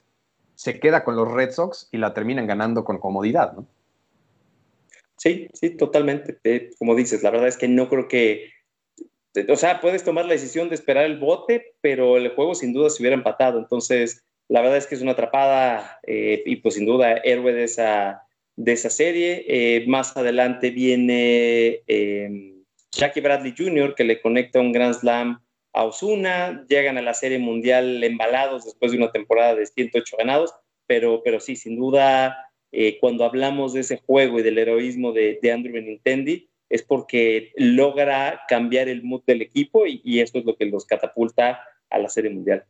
[0.56, 3.66] se queda con los Red Sox y la terminan ganando con comodidad, ¿no?
[5.18, 6.38] Sí, sí, totalmente.
[6.44, 8.52] Eh, como dices, la verdad es que no creo que.
[9.50, 12.90] O sea, puedes tomar la decisión de esperar el bote, pero el juego sin duda
[12.90, 13.60] se hubiera empatado.
[13.60, 17.64] Entonces, la verdad es que es una atrapada eh, y, pues, sin duda, héroe de
[17.64, 18.24] esa,
[18.56, 19.46] de esa serie.
[19.48, 21.82] Eh, más adelante viene
[22.92, 26.66] Jackie Bradley Jr., que le conecta un Grand Slam a Osuna.
[26.70, 30.54] Llegan a la Serie Mundial embalados después de una temporada de 108 ganados.
[30.86, 32.38] Pero, pero sí, sin duda
[32.76, 38.42] eh, cuando hablamos de ese juego y del heroísmo de, Andrew Benintendi, es porque logra
[38.48, 41.60] cambiar el mood del equipo y, eso es lo que los catapulta
[41.92, 42.66] a la Serie Mundial.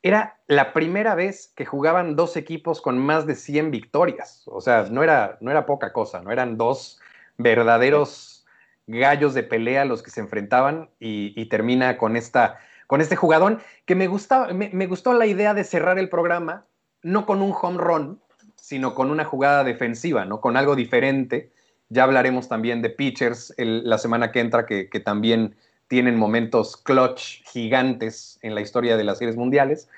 [0.00, 4.44] Era la primera vez que jugaban dos equipos con más de 100 victorias.
[4.46, 7.00] O sea, no era, no era poca cosa, no eran dos
[7.36, 8.46] verdaderos
[8.86, 13.96] gallos de pelea los que se enfrentaban y, termina con, esta, con este jugadón que
[13.96, 16.64] me, gustaba, me gustó la idea de cerrar el programa
[17.02, 18.20] no con un home run,
[18.54, 20.40] sino con una jugada defensiva, ¿no?
[20.40, 21.51] Con algo diferente.
[21.92, 25.54] Ya hablaremos también de pitchers la semana que entra, que, también
[25.88, 29.90] tienen momentos clutch gigantes en la historia de las series mundiales.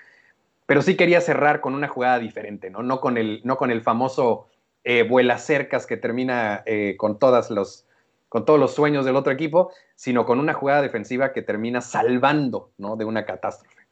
[0.66, 2.82] Pero sí quería cerrar con una jugada diferente, ¿no?
[2.82, 4.48] No con el, no con el famoso
[4.82, 7.86] eh, vuela cercas que termina eh, con, todas los,
[8.28, 12.72] con todos los sueños del otro equipo, sino con una jugada defensiva que termina salvando
[12.76, 12.96] ¿no?
[12.96, 13.82] de una catástrofe.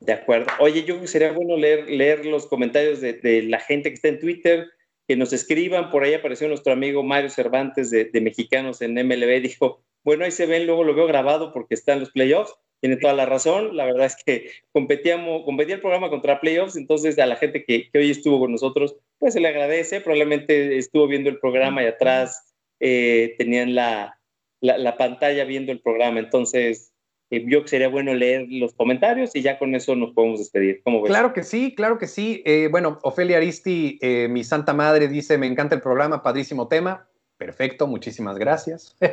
[0.00, 0.46] De acuerdo.
[0.60, 4.70] Oye, yo sería bueno leer, leer los comentarios de, la gente que está en Twitter,
[5.08, 5.90] que nos escriban.
[5.90, 9.40] Por ahí apareció nuestro amigo Mario Cervantes de, Mexicanos en MLB.
[9.40, 12.54] Dijo, bueno, ahí se ven, luego lo veo grabado porque están los playoffs.
[12.80, 13.74] Tiene toda la razón.
[13.76, 17.90] La verdad es que competíamos, competía el programa contra playoffs, entonces a la gente que,
[17.94, 20.02] hoy estuvo con nosotros, pues se le agradece.
[20.02, 24.20] Probablemente estuvo viendo el programa y atrás eh, tenían la,
[24.60, 26.20] la pantalla viendo el programa.
[26.20, 26.92] Entonces,
[27.30, 30.82] yo que sería bueno leer los comentarios y ya con eso nos podemos despedir.
[31.04, 32.42] Claro que sí, claro que sí.
[32.46, 37.06] Eh, bueno, Ofelia Aristi, eh, mi santa madre, dice, me encanta el programa, padrísimo tema.
[37.36, 38.96] Perfecto, muchísimas gracias.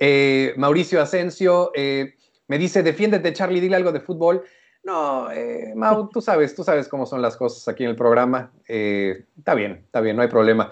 [0.00, 4.44] Eh, Mauricio Asensio me dice, defiéndete Charlie, dile algo de fútbol.
[4.84, 5.28] No,
[5.74, 8.52] Mau, tú sabes, tú sabes cómo son las cosas aquí en el programa.
[8.66, 10.70] está bien, está bien, no hay problema.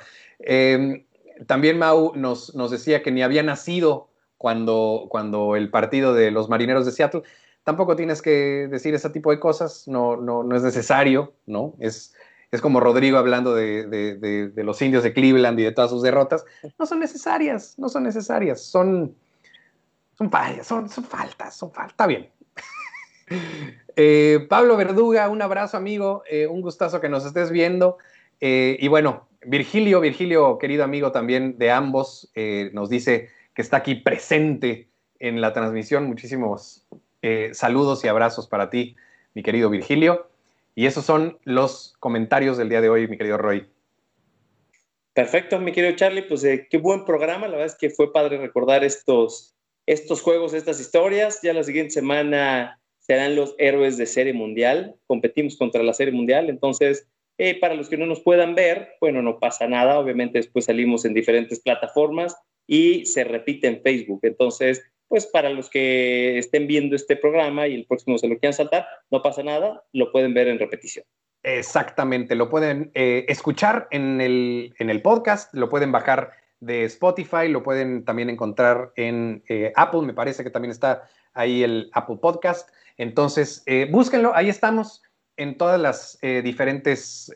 [1.47, 6.49] también Mau nos, nos decía que ni había nacido cuando, cuando el partido de los
[6.49, 7.22] marineros de Seattle.
[7.64, 11.74] Tampoco tienes que decir ese tipo de cosas, no, no, no es necesario, ¿no?
[11.80, 12.14] Es,
[12.53, 16.45] es como Rodrigo hablando de, de, los indios de Cleveland y de todas sus derrotas.
[16.78, 19.16] No son necesarias, no son necesarias, son,
[20.16, 20.30] son,
[20.62, 21.93] son, son faltas, son faltas.
[21.93, 22.30] Está bien.
[23.99, 27.97] Eh, Pablo Verduga, un abrazo amigo, eh, un gustazo que nos estés viendo.
[28.43, 32.30] Eh, y bueno, Virgilio, Virgilio, querido amigo también de ambos,
[32.74, 36.07] nos dice, que está aquí presente en la transmisión.
[36.07, 36.86] Muchísimos
[37.22, 38.96] eh, saludos y abrazos para ti,
[39.32, 40.28] mi querido Virgilio.
[40.74, 43.66] Y esos son los comentarios del día de hoy, mi querido Roy.
[45.14, 46.24] Perfecto, mi querido Charlie.
[46.24, 47.48] Pues eh, qué buen programa.
[47.48, 49.54] La verdad es que fue padre recordar estos,
[49.86, 51.40] estos juegos, estas historias.
[51.42, 54.96] Ya la siguiente semana serán los héroes de Serie Mundial.
[55.07, 56.50] Competimos contra la Serie Mundial.
[56.50, 59.98] Entonces, eh, para los que no nos puedan ver, bueno, no pasa nada.
[59.98, 62.36] Obviamente después salimos en diferentes plataformas
[62.67, 64.21] y se repite en Facebook.
[64.23, 68.55] Entonces, pues para los que estén viendo este programa y el próximo se lo quieran
[68.55, 71.05] saltar, no pasa nada, lo pueden ver en repetición.
[71.43, 77.49] Exactamente, lo pueden eh, escuchar en el, en el, podcast, lo pueden bajar de Spotify,
[77.49, 82.17] lo pueden también encontrar en eh, Apple, me parece que también está ahí el Apple
[82.21, 82.71] Podcast.
[82.97, 85.05] Entonces, eh, búsquenlo, ahí estamos
[85.37, 87.31] en todas las diferentes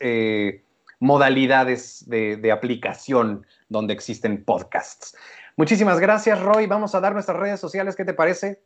[0.99, 5.15] modalidades de, aplicación donde existen podcasts.
[5.55, 6.67] Muchísimas gracias, Roy.
[6.67, 7.95] Vamos a dar nuestras redes sociales.
[7.95, 8.61] ¿Qué te parece?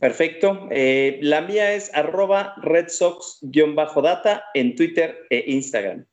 [0.00, 0.68] Perfecto.
[0.70, 6.06] Eh, la mía es arroba redsox-data en Twitter e Instagram.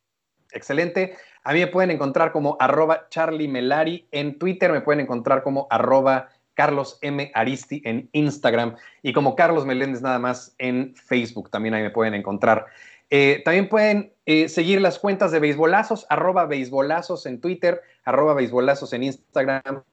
[0.52, 1.16] Excelente.
[1.44, 5.68] A mí me pueden encontrar como arroba Charlie Melari en Twitter, me pueden encontrar como
[5.70, 7.32] arroba Carlos M.
[7.34, 11.50] Aristi en Instagram y como Carlos Meléndez nada más en Facebook.
[11.50, 12.66] También ahí me pueden encontrar.
[13.10, 18.92] Eh, también pueden eh, seguir las cuentas de Beisbolazos, arroba Beisbolazos en Twitter, arroba Beisbolazos
[18.92, 19.84] en Instagram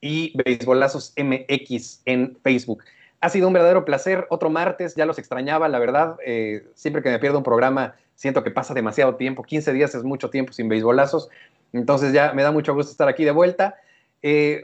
[0.00, 2.82] y Beisbolazos MX en Facebook.
[3.20, 4.26] Ha sido un verdadero placer.
[4.28, 6.16] Otro martes, ya los extrañaba, la verdad.
[6.26, 9.44] Eh, siempre que me pierdo un programa, siento que pasa demasiado tiempo.
[9.44, 11.28] 15 días es mucho tiempo sin beisbolazos.
[11.72, 13.76] Entonces ya me da mucho gusto estar aquí de vuelta.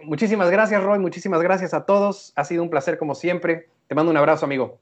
[0.02, 0.98] muchísimas gracias, Roy.
[0.98, 2.32] Muchísimas gracias a todos.
[2.34, 3.68] Ha sido un placer como siempre.
[3.86, 4.80] Te mando un abrazo, amigo.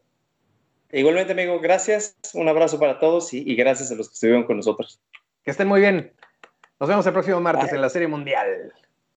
[0.92, 2.16] Igualmente, amigo, gracias.
[2.34, 5.00] Un abrazo para todos y, gracias a los que estuvieron con nosotros.
[5.44, 6.12] Que estén muy bien.
[6.80, 8.72] Nos vemos el próximo martes en la Serie Mundial.